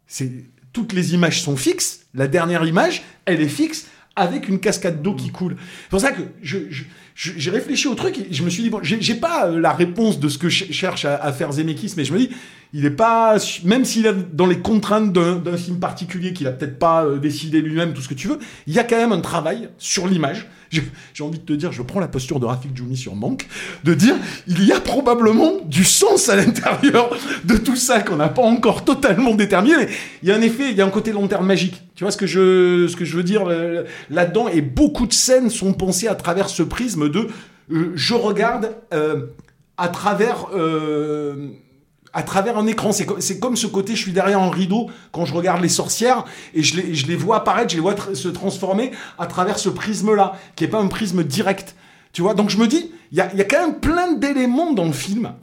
[0.07, 2.07] C'est toutes les images sont fixes.
[2.13, 5.57] La dernière image, elle est fixe avec une cascade d'eau qui coule.
[5.85, 6.85] C'est pour ça que je, je- je-
[7.17, 10.21] j'ai réfléchi au truc et je me suis dit bon, j'ai pas euh, la réponse
[10.21, 12.29] de ce que ch- cherche à, faire Zemeckis, mais je me dis
[12.75, 16.79] il est pas même s'il est dans les contraintes d'un film particulier qu'il a peut-être
[16.79, 19.21] pas euh, décidé lui-même tout ce que tu veux, il y a quand même un
[19.21, 20.47] travail sur l'image.
[21.15, 23.47] J'ai envie de te dire, je prends la posture de Rafik Djoumi sur Manque,
[23.85, 24.17] de dire
[24.49, 28.85] il y a probablement du sens à l'intérieur de tout ça qu'on n'a pas encore
[28.85, 29.77] totalement déterminé.
[29.79, 29.89] Mais
[30.25, 31.81] il y a un effet, il y a un côté long terme magique.
[31.95, 33.45] Tu vois ce que je, ce que je veux dire
[34.11, 37.29] là-dedans Et beaucoup de scènes sont pensées à travers ce prisme de
[37.73, 39.27] euh, je regarde euh,
[39.77, 40.49] à travers.
[40.55, 41.49] euh,
[42.13, 42.93] à travers un écran.
[42.93, 46.25] C'est comme, comme ce côté, je suis derrière un rideau quand je regarde les sorcières
[46.55, 49.69] et je les, je les vois apparaître, je les vois se transformer à travers ce
[49.69, 51.77] prisme-là, qui est pas un prisme direct.
[52.15, 54.73] Tu vois, donc je me dis, il y a, y a quand même plein d'éléments
[54.73, 55.35] dans le film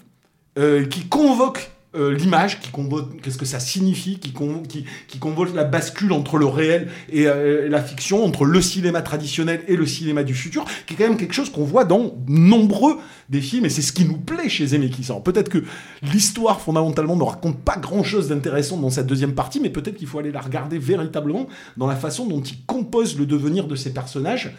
[0.90, 5.56] qui convoquent euh, l'image, qui convoquent qu'est-ce que ça signifie, qui, con- qui, qui convoquent
[5.56, 9.86] la bascule entre le réel et euh, la fiction, entre le cinéma traditionnel et le
[9.86, 12.98] cinéma du futur, qui est quand même quelque chose qu'on voit dans nombreux
[13.30, 15.08] des films, et c'est ce qui nous plaît chez Zemeckis.
[15.24, 15.64] Peut-être que
[16.02, 20.20] l'histoire fondamentalement ne raconte pas grand-chose d'intéressant dans cette deuxième partie, mais peut-être qu'il faut
[20.20, 24.56] aller la regarder véritablement dans la façon dont il compose le devenir de ces personnages,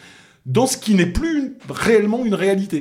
[0.47, 2.81] dans ce qui n'est plus réellement une réalité.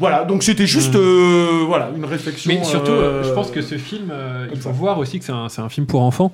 [0.00, 2.50] Voilà, donc c'était juste euh, voilà, une réflexion.
[2.50, 5.26] Mais surtout, euh, euh, je pense que ce film, euh, il faut voir aussi que
[5.26, 6.32] c'est un, un film pour enfants.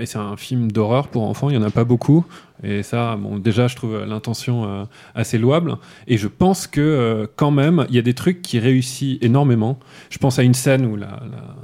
[0.00, 2.24] Et c'est un film d'horreur pour enfants, il n'y en a pas beaucoup.
[2.64, 5.76] Et ça, bon, déjà, je trouve l'intention assez louable.
[6.08, 9.78] Et je pense que, quand même, il y a des trucs qui réussissent énormément.
[10.10, 11.54] Je pense à une scène où la, la,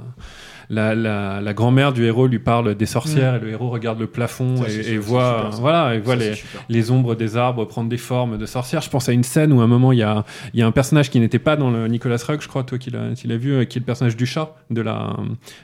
[0.69, 3.35] la, la- la grand-mère du héros lui parle des sorcières Mm.
[3.37, 6.33] et le héros regarde le plafond Ça, et, voit, super, voilà, et voit Ça, les,
[6.69, 8.81] les ombres des arbres prendre des formes de sorcières.
[8.81, 10.71] Je pense à une scène où à un moment il y a, y a un
[10.71, 13.65] personnage qui n'était pas dans le Nicolas Roeg, je crois, toi qui l'as vu, euh,
[13.65, 15.15] qui est le personnage du chat de la,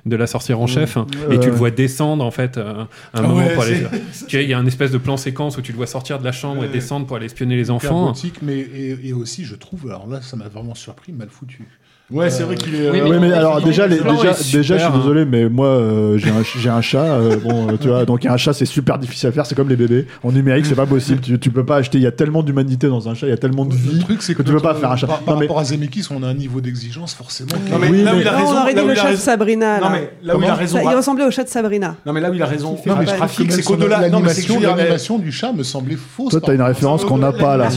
[0.06, 0.68] de la sorcière en Mmh.
[0.68, 0.98] chef.
[0.98, 3.84] Euh, Et tu le vois descendre en fait euh, un Ah moment ouais, pour aller.
[4.34, 6.32] il y a un espèce de plan séquence où tu le vois sortir de la
[6.32, 8.13] chambre et descendre pour aller espionner les enfants.
[8.42, 11.68] mais et, et aussi, je trouve, alors là, ça m'a vraiment surpris, mal foutu.
[12.12, 12.89] Ouais, c'est vrai qu'il est.
[12.92, 14.92] Oui, euh, mais, alors déjà, le les- déjà, je suis hein.
[14.96, 17.00] désolé, mais moi, euh, j'ai un, j'ai un chat.
[17.06, 19.46] euh, bon, euh, tu vois, donc un chat, c'est super difficile à faire.
[19.46, 20.06] C'est comme les bébés.
[20.22, 21.22] En numérique, c'est pas possible.
[21.22, 21.98] Tu, tu peux pas acheter.
[21.98, 23.26] Il y a tellement d'humanité dans un chat.
[23.28, 24.92] Il y a tellement de Le vie truc, c'est que, que tu peux pas faire
[24.92, 25.08] un chat.
[25.08, 27.50] Par, par Non, mais- rapport à Zemeckis, on a un niveau d'exigence forcément.
[27.72, 28.52] Non, mais Oui, là où il a Non, raison.
[28.58, 29.80] on aurait dit le chat de Sabrina.
[29.80, 30.80] Non, mais là où il a raison.
[30.84, 31.96] Il ressemblait au chat de Sabrina.
[32.06, 32.76] Non, mais là où il a raison.
[32.76, 33.98] fait Non, mais Rafik, c'est qu'au-delà.
[33.98, 34.12] Je
[34.74, 36.32] L'animation du chat me semblait fausse.
[36.32, 37.70] Toi, t'as une référence qu'on n'a pas là.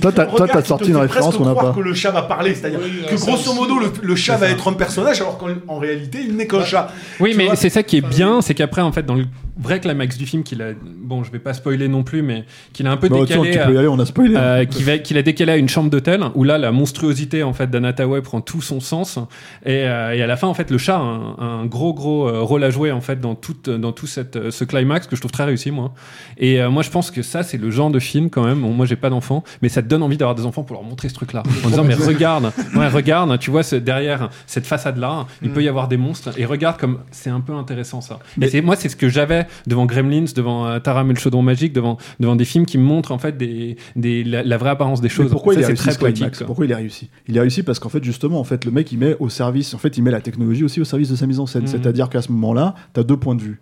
[0.00, 1.72] Toi, t'as- sorti une référence qu'on n'a pas.
[1.72, 3.67] que le chat va parler, c'est-à-dire que grosso aussi.
[3.68, 6.64] Modo le, le chat va être un personnage alors qu'en en réalité il n'est qu'un
[6.64, 6.92] chat.
[7.20, 9.24] Oui, Tu mais c'est ça qui est bien, c'est qu'après, en fait, dans le
[9.60, 12.86] vrai climax du film, qu'il a, bon, je vais pas spoiler non plus, mais qu'il
[12.86, 13.50] a un peu Bah, décalé.
[13.50, 13.88] tu peux y à- aller.
[13.88, 14.36] On a spoilé.
[14.36, 14.40] hein.
[14.40, 17.52] euh, qui va- qu'il a décalé à une chambre d'hôtel où là la monstruosité en
[17.52, 19.18] fait d'Anataway prend tout son sens
[19.66, 22.28] et, euh, et à la fin en fait le chat a un, un gros gros
[22.28, 25.20] euh, rôle à jouer en fait dans tout dans tout cette, ce climax que je
[25.20, 25.92] trouve très réussi moi
[26.38, 28.70] et euh, moi je pense que ça c'est le genre de film quand même bon,
[28.72, 31.08] moi j'ai pas d'enfants mais ça te donne envie d'avoir des enfants pour leur montrer
[31.08, 34.66] ce truc là en disant mais regarde ouais regarde tu vois vois ce, derrière cette
[34.66, 35.52] façade-là, il Mm.
[35.52, 36.30] peut y avoir des monstres.
[36.38, 38.18] Et regarde comme c'est un peu intéressant ça.
[38.36, 41.42] Mais- Et moi, c'est ce que j'avais devant Gremlins, devant euh, Taram et le chaudron
[41.42, 44.70] magique, devant devant des films qui me montrent en fait des, des la, la vraie
[44.70, 45.30] apparence des Mais choses.
[45.30, 46.44] pourquoi Ça, il réussi très poétique.
[46.46, 47.10] Pourquoi il a réussi?
[47.26, 49.74] Il a réussi parce qu'en fait justement en fait le mec il met au service
[49.74, 51.62] en fait il met la technologie aussi au service de sa mise en scène.
[51.62, 51.68] Mhm.
[51.68, 53.60] C'est-à-dire qu'à ce moment-là, tu as deux points de vue.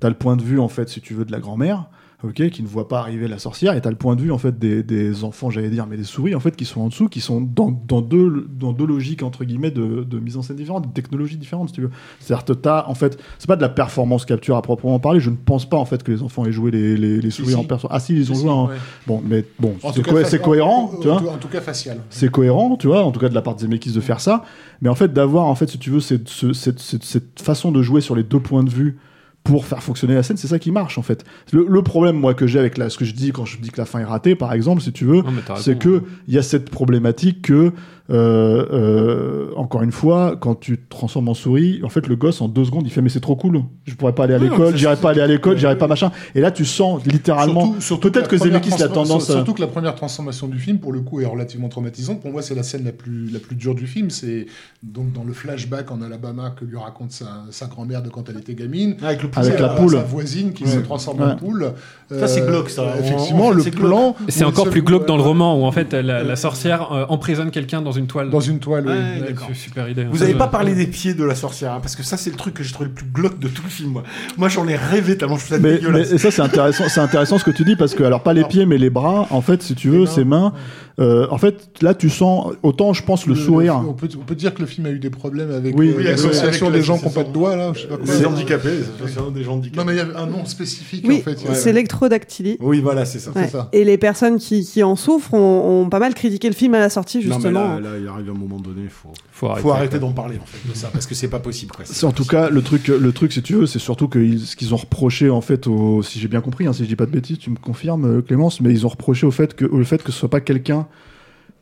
[0.00, 1.86] Tu as le point de vue en fait si tu veux de la grand-mère
[2.24, 4.32] OK, qui ne voit pas arriver la sorcière, et tu as le point de vue
[4.32, 6.88] en fait des, des enfants, j'allais dire, mais des souris en fait qui sont en
[6.88, 10.42] dessous, qui sont dans, dans, deux, dans deux logiques entre guillemets de, de mise en
[10.42, 11.90] scène différentes, de technologies différentes, si tu veux.
[12.18, 15.20] C'est-à-dire que t'as en fait, c'est pas de la performance capture à proprement parler.
[15.20, 17.50] Je ne pense pas en fait que les enfants aient joué les, les, les souris
[17.50, 17.54] si.
[17.54, 17.90] en personne.
[17.92, 18.48] Ah si, ils ont Si, joué.
[18.48, 18.66] si, en...
[18.66, 18.74] ouais.
[19.06, 21.98] Bon, mais bon, c'est co- cohérent, en- tu vois en- tout cas, facial.
[22.10, 24.42] c'est cohérent, tu vois, en tout cas de la part de Zemeckis de faire ça.
[24.82, 27.70] Mais en fait, d'avoir, en fait, si tu veux, cette, ce- cette, cette- cette façon
[27.70, 28.98] de jouer sur les deux points de vue
[29.44, 31.24] pour faire fonctionner la scène, c'est ça qui marche, en fait.
[31.52, 33.70] Le, le problème, moi, que j'ai avec la, ce que je dis quand je dis
[33.70, 35.22] que la fin est ratée, par exemple, si tu veux,
[35.56, 37.72] c'est que il y a cette problématique que,
[38.10, 42.40] euh, euh, encore une fois, quand tu te transformes en souris, en fait, le gosse,
[42.40, 43.62] en deux secondes, il fait, mais c'est trop cool.
[43.84, 46.10] Je pourrais pas aller à l'école, j'irai pas aller à l'école, j'irai pas machin.
[46.34, 49.34] Et là, tu sens littéralement, Surtout- surtout peut-être que première Zemeckis a tendance à...
[49.34, 52.20] Surtout que la première transformation du film, pour le coup, est relativement traumatisante.
[52.20, 54.10] Pour moi, c'est la scène la plus, la plus dure du film.
[54.10, 54.46] C'est
[54.82, 58.38] donc dans le flashback en Alabama que lui raconte sa, sa grand-mère de quand elle
[58.38, 58.96] était gamine.
[59.02, 59.92] Avec le Avec Sa- la poule.
[59.92, 60.70] Sa voisine qui Ouais.
[60.70, 61.26] se transforme Ouais.
[61.32, 61.72] en poule.
[62.10, 62.94] Ça, c'est Euh, glauque, ça.
[62.98, 64.16] Effectivement, en fait, le plan.
[64.28, 67.82] C'est encore plus glauque dans le roman où en fait la, sorcière euh, emprisonne quelqu'un
[67.82, 68.30] dans une toile.
[68.30, 68.92] Dans une toile, oui.
[68.92, 69.48] Ouais, Ouais, d'accord.
[69.48, 70.04] c'est super idée.
[70.04, 72.16] Vous Ça, avez je- pas parlé des pieds de la sorcière, hein, parce que ça,
[72.16, 73.90] c'est le truc que j'ai trouvé le plus glauque de tout le film.
[73.90, 74.02] Moi,
[74.36, 76.08] moi j'en ai rêvé tellement je trouve ça mais, dégueulasse.
[76.10, 78.32] mais- et ça c'est intéressant c'est intéressant ce que tu dis parce que alors pas
[78.32, 80.52] les pieds mais les bras en fait si tu veux mains, ces mains
[80.98, 84.34] euh, en fait là tu sens autant je pense le, sourire on, peut, on peut
[84.34, 86.98] dire que le film a eu des problèmes avec Oui, euh, oui, l'association des gens
[86.98, 87.72] qui n'ont pas de doigts, là.
[87.74, 88.14] Je sais pas quoi.
[88.14, 88.68] Les handicapés,
[89.00, 89.78] l'association des gens handicapés.
[89.78, 91.38] Non, mais il y a un nom spécifique, Oui, en fait.
[91.54, 92.56] c'est l'électrodactylie.
[92.60, 93.30] Oui, voilà, c'est ça.
[93.34, 93.48] Ouais.
[93.48, 93.68] ça.
[93.72, 96.78] Et les personnes qui, qui en souffrent ont, ont pas mal critiqué le film à
[96.80, 97.68] la sortie, Non, mais justement.
[97.74, 99.98] là, là, il arrive un moment donné, il faut, Faut arrêter.
[99.98, 101.72] d'en parler en fait de ça, parce que c'est pas possible.
[101.74, 101.84] Quoi.
[101.86, 104.40] c'est en tout cas le truc le truc si tu veux c'est surtout que ils-
[104.40, 106.96] ce qu'ils ont reproché en fait au si j'ai bien compris hein, si je dis
[106.96, 109.64] pas de bêtises tu me confirmes euh, Clémence mais ils ont reproché au fait que
[109.64, 110.86] au fait que ce soit pas quelqu'un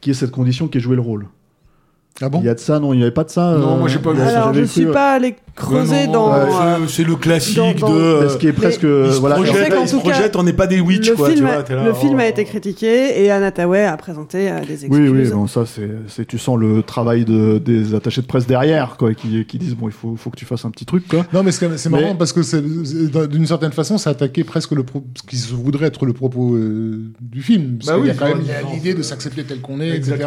[0.01, 1.27] qui ait cette condition qui ait joué le rôle
[2.21, 3.75] Ah bon il y a de ça non il y avait pas de ça Non,
[3.75, 4.29] euh, moi, j'ai pas vu ça.
[4.29, 6.31] Alors, je j'avais suis euh, pas allé creuser Non, dans.
[6.33, 6.37] ouais,
[6.83, 8.29] euh, c'est- le classique dans- dans- de.
[8.29, 10.03] ce qui est presque euh, il se voilà Je sais projette, qu'en il se cas,
[10.03, 11.29] projette, on n'est pas des witch, le quoi.
[11.31, 12.21] film, tu a, vois, t'es là, le film oh.
[12.23, 14.91] a été critiqué et Anna Tawai a présenté euh, des excuses.
[14.91, 18.97] Oui, oui, bon, ça, c'est, tu sens le travail de, des attachés de presse derrière,
[18.99, 21.25] quoi, qui, qui disent, bon, il faut, faut que tu fasses un petit truc, quoi.
[21.33, 22.63] Non, mais c'est Mais- marrant parce que c'est-
[23.29, 27.01] d'une certaine façon, ça attaquait presque le pro- ce qui voudrait être le propos euh,
[27.21, 27.79] du film.
[27.79, 29.61] Parce Bah oui, y a quand même il y a non, l'idée de s'accepter tel
[29.61, 30.19] qu'on est, etc.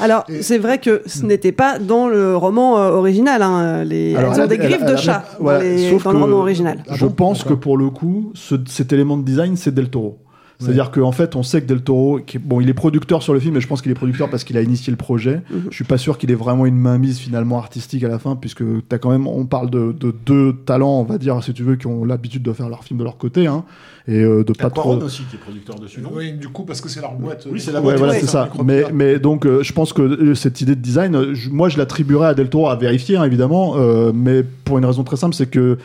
[0.00, 3.42] Alors, c'est vrai que ce n'était pas dans le roman original.
[3.42, 4.14] Hein, les...
[4.60, 6.78] Des griffes de chat dans, les- sauf dans le roman original.
[6.90, 10.18] Je pense que pour le coup, ce- cet élément de design, c'est Del Toro.
[10.60, 13.32] C'est-à-dire qu'en fait, on sait que Del Toro, qui est- bon, il est producteur sur
[13.32, 15.42] le film, et je pense qu'il est producteur parce qu'il a initié le projet.
[15.52, 15.68] Mhm.
[15.70, 18.64] Je suis pas sûr qu'il ait vraiment une mainmise finalement artistique à la fin, puisque
[18.88, 21.76] t'as quand même, on parle de, de deux talents, on va dire, si tu veux,
[21.76, 23.62] qui ont l'habitude de faire leur film de leur côté, hein,
[24.08, 24.96] et euh, de pas trop.
[25.00, 26.10] Aussi qui est producteur dessus, non?
[26.12, 27.46] Oui, du coup, parce que c'est leur boîte.
[27.48, 28.48] Oui, euh, c'est la boîte, voilà, ouais, c'est c'est ça.
[28.64, 31.78] Mais, mais donc, euh, je pense que euh, cette idée de design, je- moi, je
[31.78, 35.36] l'attribuerais à Del Toro à vérifier, hein, évidemment, euh, mais pour une raison très simple,
[35.36, 35.78] c'est que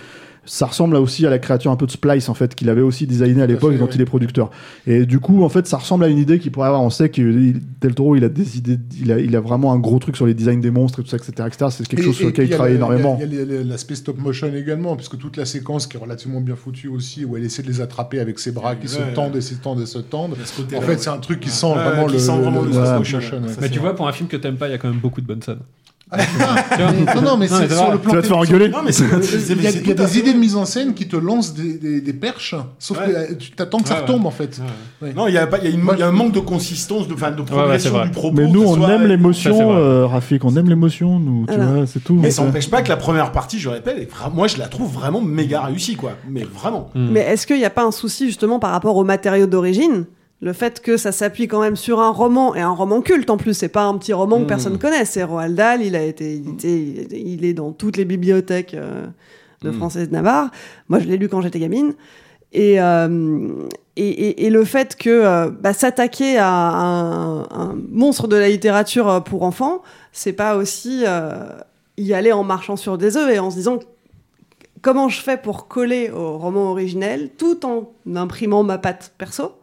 [0.46, 2.82] ça ressemble là aussi à la créature un peu de Splice, en fait, qu'il avait
[2.82, 4.50] aussi designé à l'époque, dont il est producteur.
[4.88, 6.82] Et du coup, en fait, ça ressemble à une idée qu'il pourrait avoir.
[6.84, 9.80] On sait que Del Toro, il a des idées, il a, il a vraiment un
[9.80, 11.32] gros truc sur les designs des monstres et tout ça, etc.
[11.48, 11.66] etc.
[11.70, 13.20] C'est quelque Et- chose sur lequel il travaille énormément.
[13.22, 16.56] Il y a, l'aspect stop motion également, puisque toute la séquence qui est relativement bien
[16.56, 19.14] foutue aussi, où elle essaie de les attraper avec ses bras qui se Ouais.
[19.14, 20.34] tendent et se tendent et se tendent.
[20.76, 21.54] En fait, c'est un truc qui Ouais.
[21.54, 23.20] sent Ouais, vraiment qui le, stop motion.
[23.62, 25.22] Mais tu vois, pour un film que t'aimes pas, il y a quand même beaucoup
[25.22, 25.60] de bonnes scènes.
[27.16, 29.04] Non, non, mais c'est sur le plan Tu vas te faire engueuler Non, mais c'est
[29.50, 31.74] Il y a, y a des idées de mise en scène qui te lancent des,
[31.78, 33.28] des- des perches, sauf Ouais.
[33.30, 34.62] que tu t'attends que ça Ouais, retombe en fait.
[35.02, 35.14] Ouais.
[35.16, 36.32] Non, il y a pas, il y a, une- Moi, il y a un manque
[36.34, 38.36] de consistance, de, progression du propos.
[38.36, 39.76] Mais nous, on soit- aime l'émotion, vrai.
[39.82, 41.68] euh, Rafik, on aime l'émotion, nous, tu Alors.
[41.74, 42.16] vois, c'est tout.
[42.16, 45.22] Mais ça n'empêche pas que la première partie, je répète, moi je la trouve vraiment
[45.22, 46.12] méga réussie, quoi.
[46.30, 46.90] Mais vraiment.
[46.96, 50.06] Mais est-ce qu'il n'y a pas un souci justement par rapport aux matériaux d'origine?
[50.44, 53.38] Le fait que ça s'appuie quand même sur un roman et un roman culte en
[53.38, 54.48] plus, c'est pas un petit roman que Mm.
[54.48, 58.06] personne connaît, c'est Roald Dahl, il a été édité, il- il est dans toutes les
[58.06, 59.06] bibliothèques euh,
[59.62, 59.74] de Mm.
[59.78, 60.52] France et de Navarre.
[60.90, 61.94] Moi, je l'ai lu quand j'étais gamine.
[62.52, 63.48] Et, euh,
[63.96, 68.50] et, et- et le fait que euh, bah, s'attaquer à un, un monstre de la
[68.50, 71.04] littérature pour enfants, c'est pas aussi
[71.98, 73.80] y aller en marchant sur des œufs et en se disant
[74.82, 79.54] comment je fais pour coller au roman originel tout en imprimant ma patte perso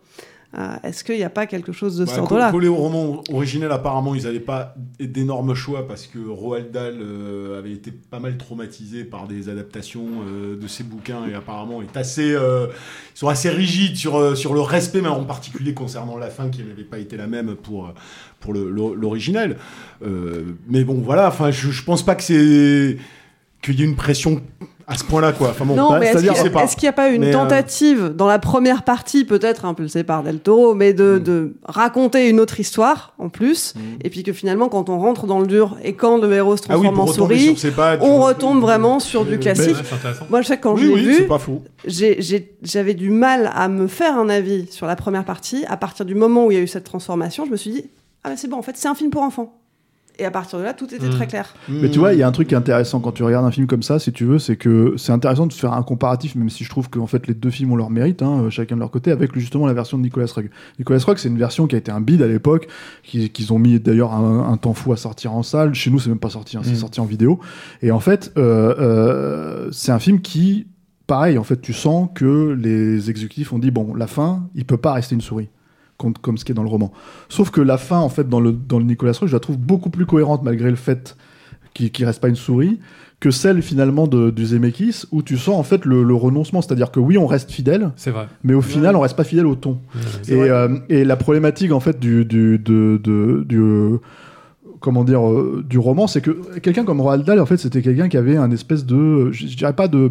[0.58, 2.74] Euh, Est-ce qu'il n'y a pas quelque chose de Bah, cet co- ordre-là collé au
[2.74, 7.92] roman originel, apparemment, ils n'avaient pas d'énormes choix parce que Roald Dahl euh, avait été
[7.92, 12.66] pas mal traumatisé par des adaptations euh, de ses bouquins et apparemment est assez, euh,
[13.14, 16.48] ils sont assez rigides sur, euh, sur le respect, mais en particulier concernant la fin
[16.48, 17.90] qui n'avait pas été la même pour, euh,
[18.40, 18.52] pour.
[20.02, 22.96] Euh, mais bon, voilà, enfin, je, je pense pas que c'est
[23.62, 24.40] qu'il y ait une pression
[24.86, 25.50] à ce point-là, quoi.
[25.50, 26.64] Enfin, bon, non, bah, mais est-ce qu'il je sais pas.
[26.64, 30.02] est-ce qu'il n'y a pas une Mais, euh, tentative dans la première partie, peut-être impulsée
[30.02, 31.22] par Del Toro, mais de, Mm.
[31.22, 35.38] de raconter une autre histoire en plus, et puis que finalement, quand on rentre dans
[35.38, 38.00] le dur et quand le héros se Ah oui, transforme en souris, sur ses pattes,
[38.02, 39.76] on retombe vraiment sur du classique.
[40.28, 41.62] Moi, je sais que quand Oui, je l'ai oui, vu, c'est pas faux.
[41.86, 45.64] j'ai- j'ai- j'avais du mal à me faire un avis sur la première partie.
[45.68, 47.84] À partir du moment où il y a eu cette transformation, je me suis dit,
[48.24, 49.59] ah, mais c'est bon, en fait, c'est un film pour enfants.
[50.20, 51.10] Et à partir de là, tout était Mm.
[51.10, 51.54] très clair.
[51.68, 53.50] Mais tu vois, il y a un truc qui est intéressant quand tu regardes un
[53.50, 56.50] film comme ça, si tu veux, c'est que c'est intéressant de faire un comparatif, même
[56.50, 58.90] si je trouve qu'en fait les deux films ont leur mérite, hein, chacun de leur
[58.90, 60.50] côté, avec justement la version de Nicolas Roeg.
[60.78, 62.68] Nicolas Roeg, c'est une version qui a été un bide à l'époque,
[63.02, 65.72] qui- qu'ils ont mis d'ailleurs un, un temps fou à sortir en salle.
[65.74, 66.76] Chez nous, c'est même pas sorti, hein, c'est Mm.
[66.76, 67.40] sorti en vidéo.
[67.80, 70.66] Et en fait, euh, euh, c'est un film qui,
[71.06, 74.76] pareil, en fait, tu sens que les exécutifs ont dit bon, la fin, il peut
[74.76, 75.48] pas rester une souris
[76.00, 76.90] comme, comme ce qui est dans le roman.
[77.28, 79.58] Sauf que la fin, en fait, dans le, dans le Nicolas Roeg, je la trouve
[79.58, 81.16] beaucoup plus cohérente malgré le fait
[81.74, 82.80] qu'il qu'il reste pas une souris
[83.20, 86.90] que celle finalement de, du Zemeckis où tu sens en fait le, le renoncement, c'est-à-dire
[86.90, 88.26] que oui on reste fidèle, C'est vrai.
[88.42, 89.78] mais au final on reste pas fidèle au ton.
[90.26, 93.98] Et, euh, et la problématique en fait du, du, de- de- du euh,
[94.80, 98.08] comment dire euh, du roman, c'est que quelqu'un comme Roald Dahl en fait c'était quelqu'un
[98.08, 100.08] qui avait un espèce de, je, je dirais pas de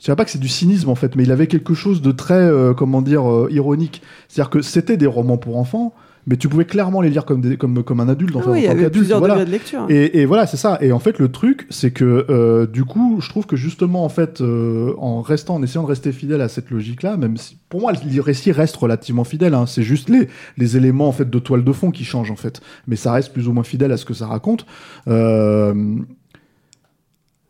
[0.00, 2.10] je dirais pas que c'est du cynisme en fait, mais il avait quelque chose de
[2.10, 4.02] très, euh, comment dire, euh, ironique.
[4.28, 5.94] C'est-à-dire que c'était des romans pour enfants,
[6.26, 8.34] mais tu pouvais clairement les lire comme, des, comme, comme un adulte.
[8.38, 9.44] Ah oui, en il y tant avait qu'adulte, plusieurs voilà.
[9.44, 9.86] de lecture.
[9.88, 10.78] Et, et voilà, c'est ça.
[10.80, 14.08] Et en fait, le truc, c'est que euh, du coup, je trouve que justement, en
[14.10, 17.80] fait, euh, en restant, en essayant de rester fidèle à cette logique-là, même si pour
[17.80, 19.54] moi, le récit reste relativement fidèle.
[19.54, 22.36] hein, c'est juste les, les éléments en fait de toile de fond qui changent en
[22.36, 24.66] fait, mais ça reste plus ou moins fidèle à ce que ça raconte.
[25.08, 25.74] Euh,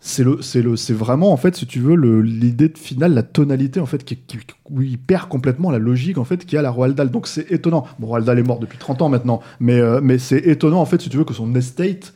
[0.02, 3.80] c'est le c'est le c'est vraiment en fait si tu veux l'idée finale la tonalité
[3.80, 4.38] en fait qui, qui-
[4.70, 7.26] où il perd complètement la logique en fait qu'il y a la Roald Dahl donc
[7.26, 7.86] c'est étonnant.
[7.98, 9.40] Bon Roald Dahl est mort depuis 30 ans maintenant.
[9.60, 12.14] Mais euh, mais c'est étonnant en fait si tu veux que son estate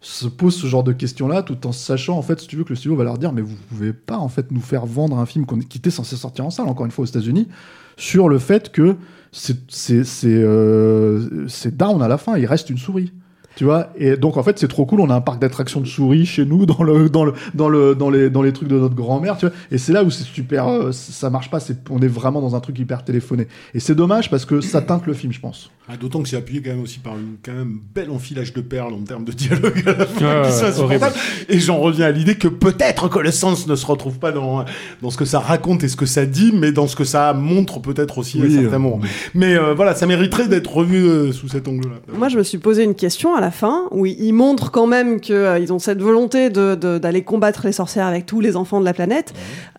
[0.00, 2.64] se pose ce genre de questions là tout en sachant en fait si tu veux
[2.64, 5.18] que le studio va leur dire mais vous pouvez pas en fait nous faire vendre
[5.18, 7.48] un film qu'on- qui était censé sortir en salle encore une fois aux États-Unis
[7.98, 8.94] sur le fait que
[9.32, 12.38] c'est c'est c'est euh, down à la fin.
[12.38, 13.12] Il reste une souris
[13.58, 15.86] tu vois et donc en fait c'est trop cool on a un parc d'attractions de
[15.86, 18.78] souris chez nous dans le dans le dans le dans les dans les trucs de
[18.78, 21.76] notre grand-mère tu vois et c'est là où c'est super euh, ça marche pas c'est
[21.90, 25.06] on est vraiment dans un truc hyper téléphoné et c'est dommage parce que ça teinte
[25.06, 27.52] le film je pense Ah, D'autant que c'est appuyé quand même aussi par une quand
[27.52, 31.10] même bel enfilage de perles en termes de dialogue à la fin.
[31.48, 34.64] Et j'en reviens à l'idée que peut-être que le sens ne se retrouve pas dans,
[35.02, 37.32] dans ce que ça raconte et ce que ça dit, mais dans ce que ça
[37.32, 38.90] montre peut-être aussi Oui, à certains euh.
[39.34, 41.96] Mais euh, voilà, ça mériterait d'être revu euh, sous cet angle-là.
[42.12, 45.20] Moi, je me suis posé une question à la fin où ils montrent quand même
[45.20, 48.84] qu'ils ont cette volonté de- de- d'aller combattre les sorcières avec tous les enfants de
[48.84, 49.34] la planète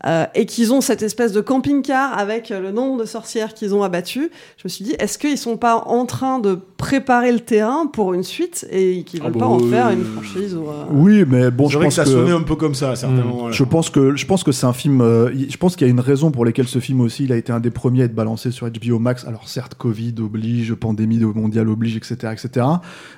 [0.06, 3.74] euh, et qu'ils ont cette espèce de camping-car avec euh, le nombre de sorcières qu'ils
[3.76, 4.30] ont abattues.
[4.58, 8.14] Je me suis dit, est-ce qu'ils sont pas en train de préparer le terrain pour
[8.14, 10.86] une suite et qu'ils Ah veulent bah, pas en euh, faire une franchise ou, euh,
[10.92, 13.12] Oui, mais bon, je pense que ça sonnait un peu comme ça, Mm.
[13.16, 13.52] moments, là.
[13.52, 15.02] Je pense que je pense que c'est un film.
[15.02, 17.36] euh, je pense qu'il y a une raison pour laquelle ce film aussi, il a
[17.38, 19.26] été un des premiers à être balancé sur HBO Max.
[19.26, 22.66] Alors certes, Covid oblige, pandémie mondiale oblige, etc., etc.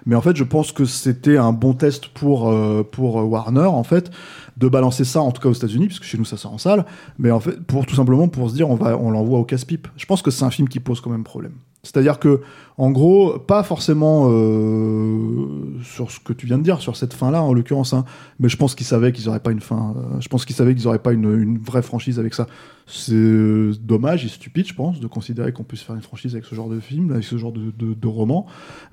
[0.06, 3.84] Mais en fait, je pense que c'était un bon test pour euh, pour Warner en
[3.84, 4.12] fait
[4.58, 6.86] de balancer ça, en tout cas aux États-Unis, puisque chez nous ça sort en salle.
[7.18, 9.88] Mais en fait, pour tout simplement pour se dire, on va on l'envoie au casse-pipe.
[9.98, 11.54] Je pense que c'est un film qui pose quand même problème.
[11.84, 12.42] C'est-à-dire que,
[12.78, 15.41] en gros, pas forcément euh,
[15.84, 18.06] sur ce que tu viens de dire, sur cette fin-là en l'occurrence, hein,
[18.39, 19.94] mais je pense qu'ils savaient qu'ils n'auraient pas une fin.
[19.98, 22.48] euh, je pense qu'ils savaient qu'ils n'auraient pas une, une vraie franchise avec ça.
[22.88, 26.46] C'est euh, dommage et stupide, je pense, de considérer qu'on puisse faire une franchise avec
[26.46, 28.46] ce genre de film, avec ce genre de, de, de roman.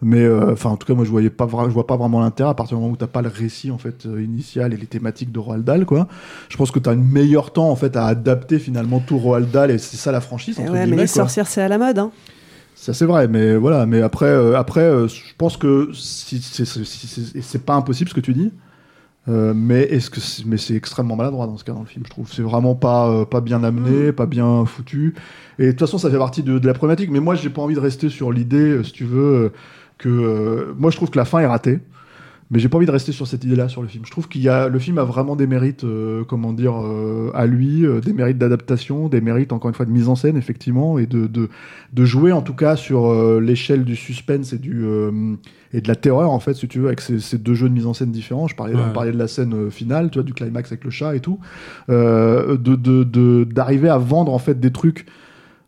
[0.02, 2.50] Mais euh, enfin, en tout cas, moi, je voyais pas, je vois pas vraiment l'intérêt
[2.50, 5.32] à partir du moment où t'as pas le récit en fait initial et les thématiques
[5.32, 6.06] de Roald Dahl, quoi.
[6.48, 9.50] Je pense que tu as un meilleur temps en fait à adapter finalement tout Roald
[9.50, 10.58] Dahl et c'est ça la franchise.
[10.60, 11.06] entre ouais, mais les quoi.
[11.08, 11.98] sorcières, c'est à la mode.
[11.98, 12.10] Hein.
[12.80, 13.86] Ça c'est vrai, mais voilà.
[13.86, 18.20] Mais après, euh, après, euh, je pense que si, c'est- si- pas impossible ce que
[18.20, 18.52] tu dis.
[19.28, 22.04] Euh, mais est-ce que c'est- mais c'est extrêmement maladroit dans ce cas dans le film
[22.06, 25.14] je trouve c'est vraiment pas pas bien amené pas bien foutu
[25.58, 27.60] et de toute façon ça fait partie de, de la problématique mais moi j'ai pas
[27.60, 29.52] envie de rester sur l'idée si tu veux
[29.98, 31.80] que moi je trouve que la fin est ratée
[32.50, 34.04] mais j'ai pas envie de rester sur cette idée-là sur le film.
[34.06, 37.30] Je trouve qu'il y a le film a vraiment des mérites, euh, comment dire, euh,
[37.34, 40.36] à lui, euh, des mérites d'adaptation, des mérites encore une fois de mise en scène
[40.36, 41.48] effectivement, et de de,
[41.92, 45.34] de jouer en tout cas sur euh, l'échelle du suspense et du euh,
[45.74, 47.74] et de la terreur en fait, si tu veux, avec ces, ces deux jeux de
[47.74, 48.46] mise en scène différents.
[48.48, 48.80] Je parlais, Ouais.
[48.88, 51.20] on parlait de la scène euh, finale, tu vois, du climax avec le chat et
[51.20, 51.38] tout,
[51.90, 55.04] euh, de de de- d'arriver à vendre en fait des trucs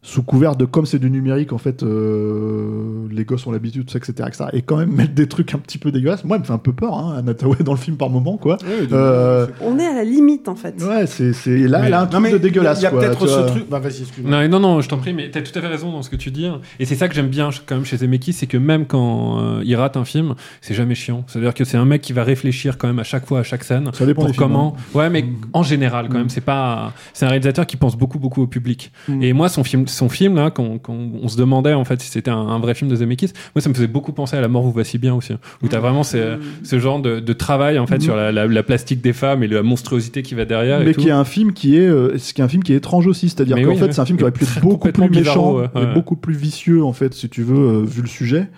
[0.02, 4.12] sous couvert de comme c'est du numérique en fait euh, les gosses ont l'habitude etc,
[4.28, 6.52] etc et quand même mettre des trucs un petit peu dégueulasses moi il me fait
[6.52, 8.56] un peu peur hein, Anna Thaoué dans le film par moment quoi
[8.92, 10.82] Euh, On est à la limite en fait.
[10.82, 12.86] ouais c'est c'est là Mais- elle a un Non, truc mais de dégueulasse Il y
[12.86, 13.46] a peut-être ce vois.
[13.50, 13.64] truc.
[13.70, 14.46] Bah, vas-y, excuse-moi.
[14.46, 16.16] Non, non, non, je t'en prie, mais t'as tout à fait raison dans ce que
[16.16, 16.46] tu dis.
[16.46, 16.60] hein.
[16.78, 19.62] Et c'est ça que j'aime bien quand même chez Zemeckis, c'est que même quand euh,
[19.64, 21.24] il rate un film, c'est jamais chiant.
[21.26, 23.64] C'est-à-dire que c'est un mec qui va réfléchir quand même à chaque fois, à chaque
[23.64, 23.90] scène.
[23.92, 24.76] Ça dépend pour des films, comment.
[24.94, 26.18] Ouais, mais en général quand Mm.
[26.18, 26.92] même, c'est pas.
[27.12, 28.92] C'est un réalisateur qui pense beaucoup, beaucoup au public.
[29.08, 29.22] Mm.
[29.22, 32.08] Et moi, son film, son film là, quand, quand on se demandait en fait si
[32.10, 34.48] c'était un, un vrai film de Zemeckis, moi ça me faisait beaucoup penser à La
[34.48, 35.38] mort vous va si bien aussi, hein.
[35.62, 38.00] où t'as vraiment ce, ce genre de, de travail en fait Mm.
[38.00, 40.80] sur la, la- la plastique des femmes et la monstruosité qui va derrière.
[40.80, 41.00] et mais tout.
[41.02, 43.06] qui est un film qui est euh, ce qui est un film qui est étrange
[43.06, 43.92] aussi c'est-à-dire qu'en oui, fait ouais.
[43.92, 45.94] c'est un film qui aurait pu être beaucoup plus méchant bizarro, ouais, et ouais.
[45.94, 48.48] beaucoup plus vicieux en fait si tu veux euh, vu le sujet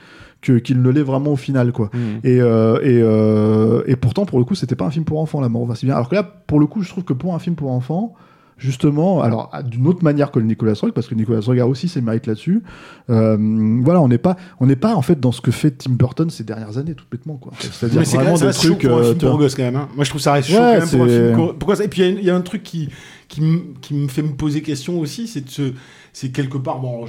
[0.41, 1.99] que qu'il ne l'est vraiment au final quoi Mm.
[2.25, 5.41] et euh, et, euh, et pourtant pour le coup c'était pas un film pour enfants
[5.41, 7.35] la mort va si bien alors que là pour le coup je trouve que pour
[7.35, 8.15] un film pour enfants
[8.63, 11.89] justement alors d'une autre manière que le Nicolas Roeg parce que Nicolas Roeg a aussi
[11.89, 12.63] ses mérites là-dessus
[13.11, 13.37] euh,
[13.83, 16.31] voilà on n'est pas on n'est pas en fait dans ce que fait Tim Burton
[16.31, 19.39] ces dernières années tout bêtement quoi c'est-à-dire vraiment des trucs pour un euh, film pour
[19.39, 19.77] quand même.
[19.77, 19.89] hein.
[19.97, 21.37] Moi je trouve ça reste chaud quand même pour un c'est- film.
[21.37, 22.89] pour- Pourquoi ça Et puis il y a y, un truc qui
[23.29, 25.73] qui, me- qui me fait me poser question aussi, c'est de se
[26.13, 27.05] c'est quelque part bon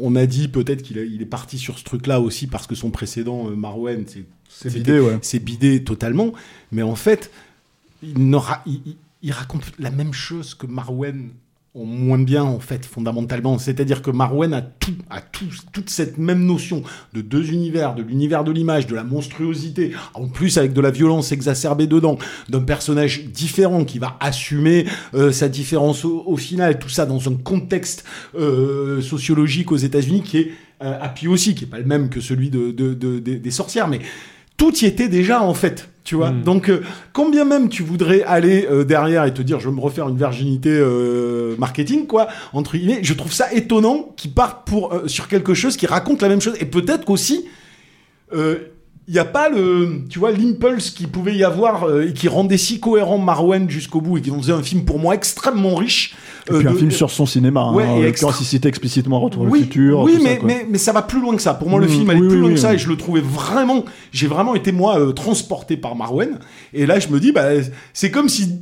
[0.00, 2.74] on a dit peut-être qu'il il est parti sur ce truc là aussi parce que
[2.74, 4.04] son précédent euh, Marwen
[4.48, 5.18] c'est bidé, ouais.
[5.22, 6.32] c'est bidé totalement
[6.72, 7.30] mais en fait
[8.02, 8.80] il, n'aura- il,
[9.24, 11.30] il- raconte la même chose que Marwen
[11.76, 13.58] en moins bien en fait fondamentalement.
[13.58, 18.02] C'est-à-dire que Marwen a tout a tout toute cette même notion de deux univers de
[18.04, 22.16] l'univers de l'image de la monstruosité en plus avec de la violence exacerbée dedans
[22.48, 26.78] d'un personnage différent qui va assumer euh, sa différence au, au final.
[26.78, 28.04] Tout ça dans un contexte
[28.38, 30.50] euh, sociologique aux États-Unis qui est
[30.82, 33.50] euh, happy aussi qui est pas le même que celui de, de- de- des- des
[33.50, 33.98] sorcières mais
[34.56, 36.30] tout y était déjà en fait tu vois.
[36.30, 36.82] Donc euh,
[37.14, 40.18] combien même tu voudrais aller euh, derrière et te dire je vais me refaire une
[40.18, 45.28] virginité euh, marketing quoi entre guillemets je trouve ça étonnant qu'ils partent pour euh, sur
[45.28, 46.56] quelque chose qui raconte la même chose.
[46.60, 47.46] Et peut-être qu'aussi
[48.34, 48.56] euh,
[49.06, 52.26] il n'y a pas le, tu vois, l'impulse qu'il pouvait y avoir euh, et qui
[52.26, 55.74] rendait si cohérent Marwen jusqu'au bout et qui en faisait un film pour moi extrêmement
[55.74, 56.14] riche.
[56.48, 58.68] Et euh, puis un de- film sur son cinéma, Ouais, hein, extra- l'occurrence, il citait
[58.68, 60.00] explicitement Retour oui, futur.
[60.00, 61.52] Oui, ça, mais, ça va plus loin que ça.
[61.54, 63.20] Pour moi, le film allait oui, plus oui, loin que ça et je le trouvais
[63.20, 63.84] vraiment.
[64.12, 66.38] J'ai vraiment été, moi, euh, transporté par Marwen.
[66.72, 67.48] Et là, je me dis, bah,
[67.92, 68.60] c'est comme si.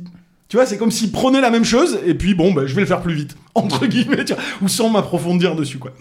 [0.49, 2.81] Tu vois, c'est comme s'il prenait la même chose et puis bon, bah, je vais
[2.81, 5.91] le faire plus vite, entre guillemets, tu vois, ou sans m'approfondir dessus, quoi.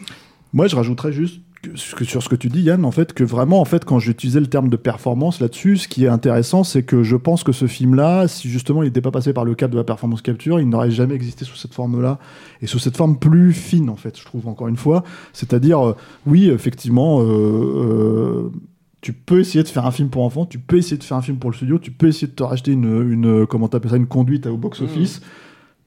[0.53, 1.37] Moi, je rajouterais juste
[1.75, 4.47] sur ce que tu dis, Yann, en fait, que vraiment, en fait, quand j'utilisais le
[4.47, 8.27] terme de performance là-dessus, ce qui est intéressant, c'est que je pense que ce film-là,
[8.29, 10.91] si justement il n'était pas passé par le cadre de la performance capture, il n'aurait
[10.91, 12.19] jamais existé sous cette forme-là
[12.61, 15.05] et sous cette forme plus fine, en fait, je trouve encore une fois.
[15.33, 15.97] C'est-à-dire, euh,
[16.27, 17.21] oui, effectivement.
[17.21, 18.51] euh, euh,
[19.01, 21.23] tu peux essayer de faire un film pour enfants, tu peux essayer de faire un
[21.23, 24.47] film pour le studio, tu peux essayer de te racheter une, comment ça, une conduite
[24.47, 25.21] au box-office.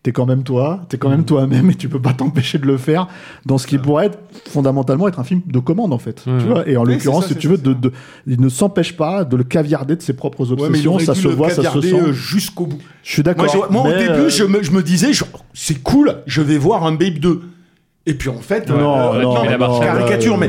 [0.05, 2.77] T'es quand même toi, t'es quand même toi-même et tu peux pas t'empêcher de le
[2.77, 3.07] faire
[3.47, 6.23] dans ce qui pourrait être fondamentalement être un film de commande en fait.
[6.27, 6.33] Ouais.
[6.39, 7.91] Tu vois et en Oui, l'occurrence, si tu ça, veux, de, de-
[8.27, 11.63] il ne s'empêche pas de le caviarder de ses propres obsessions, ça se voit, ça
[11.71, 11.99] se sent.
[11.99, 12.77] euh, jusqu'au bout.
[13.01, 13.49] Je suis Moi, d'accord.
[13.67, 16.59] je- moi, au début, euh, je, me, je me disais, genre, c'est cool, je vais
[16.59, 17.41] voir un Babe 2.
[18.05, 18.75] Et puis en fait, Non,
[19.15, 20.47] euh, non, mais non, caricature, mais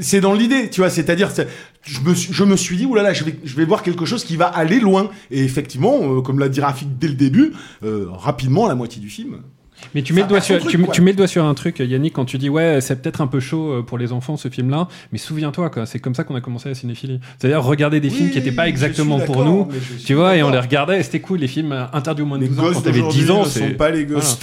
[0.00, 0.90] c'est dans l'idée, tu vois.
[0.90, 1.48] C'est-à-dire, c'est-
[1.82, 4.24] je me, suis, je me suis dit, oulala, je vais, je vais voir quelque chose
[4.24, 5.10] qui va aller loin.
[5.30, 7.52] Et effectivement, euh, comme l'a dit Rafik dès le début,
[7.82, 9.42] euh, rapidement, la moitié du film.
[9.94, 10.94] Mais tu mets, le doigt sur, truc, tu, mets- quoi.
[10.94, 13.26] tu mets le doigt sur un truc, Yannick, quand tu dis ouais, c'est peut-être un
[13.26, 16.40] peu chaud euh, pour les enfants ce film-là, mais souviens-toi, c'est comme ça qu'on a
[16.40, 17.20] commencé la cinéphilie.
[17.38, 19.68] C'est-à-dire regarder des Oui, films qui n'étaient pas exactement pour nous,
[20.04, 22.38] tu vois, et on les regardait, et c'était cool, les films euh, interdits au moins
[22.38, 23.40] de Les 12 ans quand t'avais d'aujourd'hui 10 ans.
[23.42, 24.38] ne sont pas les gosses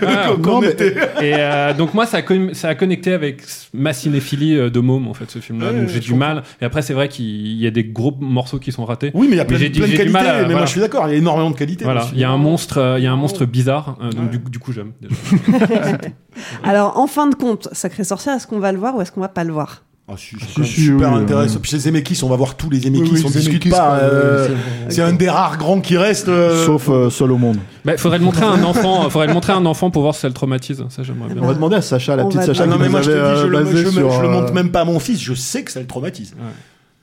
[0.00, 0.28] Voilà.
[0.42, 0.94] non, mais- était.
[1.20, 3.42] Et euh, donc moi, ça a, con- ça a connecté avec
[3.74, 5.72] ma cinéphilie de môme, en fait, ce film-là.
[5.72, 6.42] Ouais, donc j'ai du mal.
[6.60, 9.10] Et après, c'est vrai qu'il y a des gros morceaux qui sont ratés.
[9.14, 10.04] Oui, mais il y a plein, de qualités.
[10.48, 11.84] mais moi, je suis d'accord, il y a énormément de qualités.
[12.12, 13.96] Il y a un monstre, bizarre.
[14.14, 14.92] donc du coup, j'aime.
[16.64, 19.20] Alors, en fin de compte, Sacré Sorcière, est-ce qu'on va le voir ou est-ce qu'on
[19.20, 19.82] va pas le voir?
[20.08, 21.54] Ah, si, c'est Si, si, super oui, intéressant.
[21.56, 21.60] oui.
[21.62, 23.70] Puis les Zemeckis, on va voir tous les Zemeckis, Oui, oui, on les discute Zemeckis,
[23.70, 23.98] pas.
[23.98, 24.48] euh,
[24.88, 26.28] c'est un des rares grands qui reste.
[26.28, 27.56] euh, Sauf euh, seul au monde.
[27.84, 29.10] Bah, faudrait le montrer à un enfant.
[29.10, 30.84] Faudrait le montrer à un enfant pour voir si ça le traumatise.
[30.90, 31.42] Ça, j'aimerais bien.
[31.42, 33.02] On va demander à Sacha, la On petite Sacha, Ah non, qui mais nous moi
[33.02, 34.52] je te avait, dis, je, euh, le, basé je, me- sur, je le euh, montre
[34.52, 36.36] même pas à mon fils, je sais que ça le traumatise.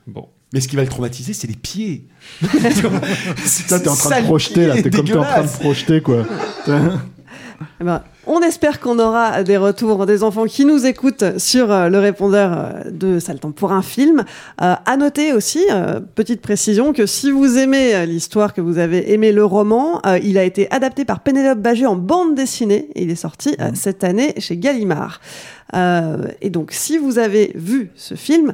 [0.07, 0.27] Bon.
[0.53, 2.07] Mais ce qui va le traumatiser, c'est les pieds.
[3.43, 6.23] Ça, t'es en train de projeter là, t'es comme t'es en train de projeter quoi.
[7.81, 11.89] Eh ben, on espère qu'on aura des retours des enfants qui nous écoutent sur euh,
[11.89, 14.23] le répondeur euh, de Saltan pour un film.
[14.61, 19.13] Euh, à noter aussi, euh, petite précision, que si vous aimez l'histoire, que vous avez
[19.13, 23.09] aimé le roman, il a été adapté par Pénélope Bagieux en bande dessinée et il
[23.09, 25.19] est sorti euh, cette année chez Gallimard.
[26.41, 28.53] Et donc, si vous avez vu ce film,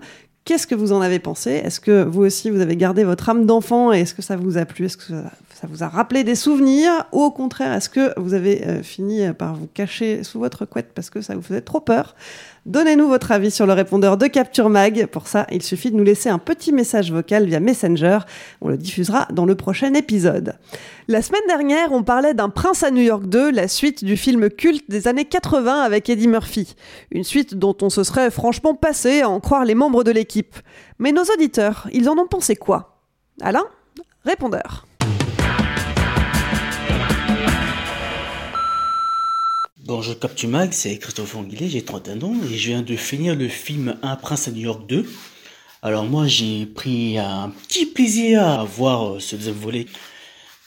[0.49, 1.51] Qu'est-ce que vous en avez pensé?
[1.51, 4.57] Est-ce que vous aussi vous avez gardé votre âme d'enfant et est-ce que ça vous
[4.57, 4.85] a plu?
[4.85, 7.05] Est-ce que ça, vous a rappelé des souvenirs?
[7.11, 10.89] Ou au contraire, est-ce que vous avez euh, fini par vous cacher sous votre couette
[10.95, 12.15] parce que ça vous faisait trop peur?
[12.65, 15.07] Donnez-nous votre avis sur le répondeur de Capture Mag.
[15.07, 18.19] Pour ça, il suffit de nous laisser un petit message vocal via Messenger.
[18.61, 20.55] On le diffusera dans le prochain épisode.
[21.07, 24.49] La semaine dernière, on parlait d'un Prince à New York 2, la suite du film
[24.49, 26.75] culte des années 80 avec Eddie Murphy.
[27.11, 30.55] Une suite dont on se serait franchement passé à en croire les membres de l'équipe.
[30.99, 33.01] Mais nos auditeurs, ils en ont pensé quoi?
[33.41, 33.63] Alain
[34.25, 34.88] Répondeur.
[39.89, 43.47] Bonjour Capture Mag, c'est Christophe Anguillet, j'ai 31 ans et je viens de finir le
[43.47, 45.03] film Un prince à New York 2.
[45.81, 49.87] Alors moi j'ai pris un petit plaisir à voir euh, ce deuxième volet.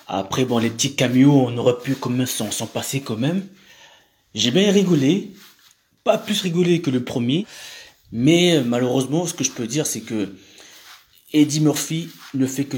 [0.08, 1.94] Après bon les petits cameos on aurait pu
[2.26, 3.46] s'en passer quand même.
[4.34, 5.30] J'ai bien rigolé,
[6.02, 7.46] pas plus rigolé que le premier,
[8.10, 10.34] mais euh, malheureusement ce que je peux dire c'est que
[11.32, 12.76] Eddie Murphy ne fait que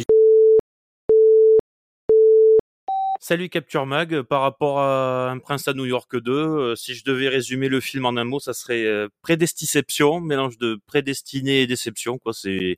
[3.26, 7.04] Salut Capture Mag, par rapport à Un Prince à New York 2, euh, si je
[7.04, 11.66] devais résumer le film en un mot, ça serait euh, prédestiception, mélange de prédestiné et
[11.66, 12.18] déception.
[12.18, 12.76] Quoi, c'est,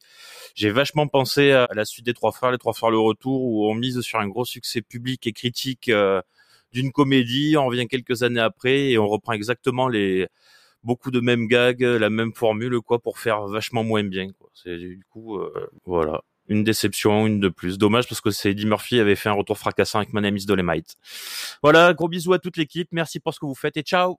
[0.54, 3.68] j'ai vachement pensé à la suite des Trois Frères, les Trois Frères le Retour, où
[3.68, 6.22] on mise sur un gros succès public et critique euh,
[6.70, 7.56] d'une comédie.
[7.56, 10.28] On revient quelques années après et on reprend exactement les
[10.84, 14.30] beaucoup de mêmes gags, la même formule, quoi, pour faire vachement moins bien.
[14.38, 14.48] Quoi.
[14.54, 15.40] C'est du coup,
[15.86, 17.78] voilà une déception, une de plus.
[17.78, 20.46] Dommage parce que c'est Eddie Murphy avait fait un retour fracassant avec My Name is
[20.46, 20.96] Dolemite.
[21.62, 22.88] Voilà, gros bisous à toute l'équipe.
[22.92, 24.18] Merci pour ce que vous faites et ciao.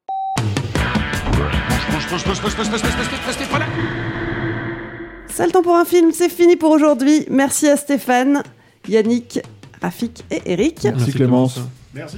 [5.30, 7.26] C'est le temps pour un film, c'est fini pour aujourd'hui.
[7.30, 8.44] Merci à Stéphane,
[8.88, 9.40] Yannick,
[9.82, 10.84] Rafik et Eric.
[10.84, 11.60] Merci Clémence.
[11.94, 12.18] Merci.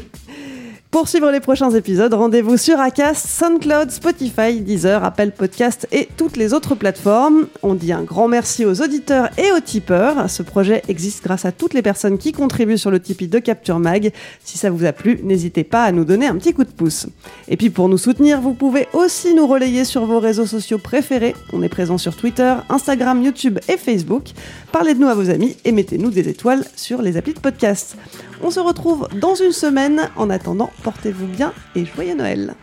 [0.91, 6.35] Pour suivre les prochains épisodes, rendez-vous sur Acast, SoundCloud, Spotify, Deezer, Apple Podcast et toutes
[6.35, 7.45] les autres plateformes.
[7.61, 10.27] On dit un grand merci aux auditeurs et aux tipeurs.
[10.31, 13.77] Ce projet existe grâce à toutes les personnes qui contribuent sur le Tipeee de Capture
[13.77, 14.11] Mag.
[14.43, 17.05] Si ça vous a plu, n'hésitez pas à nous donner un petit coup de pouce.
[17.47, 21.35] Et puis pour nous soutenir, vous pouvez aussi nous relayer sur vos réseaux sociaux préférés.
[21.53, 24.29] On est présent sur Twitter, Instagram, YouTube et Facebook.
[24.71, 27.95] Parlez de nous à vos amis et mettez-nous des étoiles sur les applis de podcast.
[28.41, 30.09] On se retrouve dans une semaine.
[30.15, 32.55] En attendant, portez-vous bien et joyeux Noël.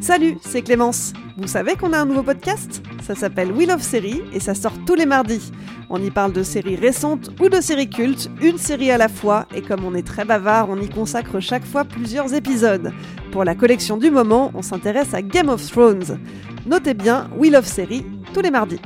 [0.08, 1.12] Salut, c'est Clémence.
[1.36, 2.82] Vous savez qu'on a un nouveau podcast?
[3.02, 5.52] Ça s'appelle Wheel of Série et ça sort tous les mardis.
[5.90, 9.46] On y parle de séries récentes ou de séries cultes, une série à la fois,
[9.54, 12.90] et comme on est très bavard, on y consacre chaque fois plusieurs épisodes.
[13.32, 16.18] Pour la collection du moment, on s'intéresse à Game of Thrones.
[16.64, 18.80] Notez bien Wheel of Série tous les mardis.